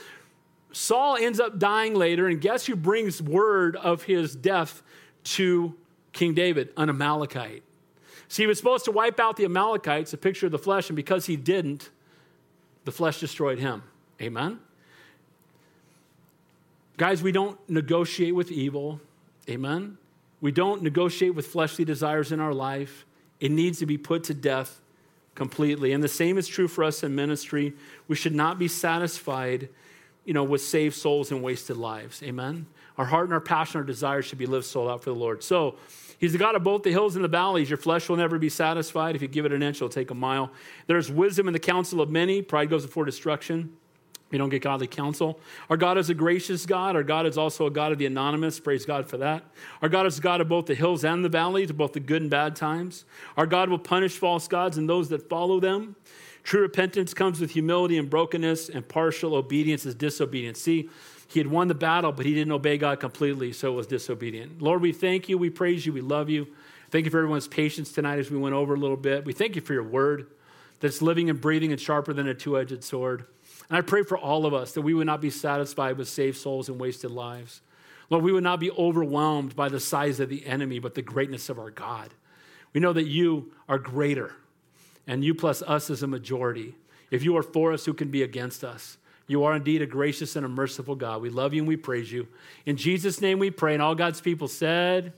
[0.71, 4.81] Saul ends up dying later, and guess who brings word of his death
[5.23, 5.75] to
[6.13, 6.69] King David?
[6.77, 7.63] An Amalekite.
[8.29, 10.95] See, he was supposed to wipe out the Amalekites, a picture of the flesh, and
[10.95, 11.89] because he didn't,
[12.85, 13.83] the flesh destroyed him.
[14.21, 14.59] Amen?
[16.97, 18.99] Guys, we don't negotiate with evil.
[19.49, 19.97] Amen?
[20.39, 23.05] We don't negotiate with fleshly desires in our life.
[23.39, 24.81] It needs to be put to death
[25.35, 25.93] completely.
[25.93, 27.73] And the same is true for us in ministry.
[28.07, 29.69] We should not be satisfied,
[30.25, 32.21] you know, with saved souls and wasted lives.
[32.23, 32.67] Amen.
[32.97, 35.43] Our heart and our passion, our desires should be lived sold out for the Lord.
[35.43, 35.75] So
[36.21, 37.69] he's the God of both the hills and the valleys.
[37.69, 39.17] Your flesh will never be satisfied.
[39.17, 40.51] If you give it an inch, it'll take a mile.
[40.87, 42.41] There's wisdom in the counsel of many.
[42.41, 43.73] Pride goes before destruction.
[44.29, 45.41] We don't get godly counsel.
[45.69, 46.95] Our God is a gracious God.
[46.95, 48.61] Our God is also a God of the anonymous.
[48.61, 49.43] Praise God for that.
[49.81, 52.31] Our God is God of both the hills and the valleys, both the good and
[52.31, 53.03] bad times.
[53.35, 55.97] Our God will punish false gods and those that follow them.
[56.43, 60.59] True repentance comes with humility and brokenness, and partial obedience is disobedience.
[60.59, 60.89] See,
[61.31, 64.61] he had won the battle, but he didn't obey God completely, so it was disobedient.
[64.61, 66.47] Lord, we thank you, we praise you, we love you.
[66.89, 69.23] Thank you for everyone's patience tonight as we went over a little bit.
[69.23, 70.27] We thank you for your word
[70.81, 73.25] that's living and breathing and sharper than a two edged sword.
[73.69, 76.35] And I pray for all of us that we would not be satisfied with saved
[76.37, 77.61] souls and wasted lives.
[78.09, 81.47] Lord, we would not be overwhelmed by the size of the enemy, but the greatness
[81.47, 82.13] of our God.
[82.73, 84.33] We know that you are greater,
[85.07, 86.75] and you plus us is a majority.
[87.09, 88.97] If you are for us, who can be against us?
[89.31, 91.21] You are indeed a gracious and a merciful God.
[91.21, 92.27] We love you and we praise you.
[92.65, 93.73] In Jesus' name we pray.
[93.73, 95.13] And all God's people said,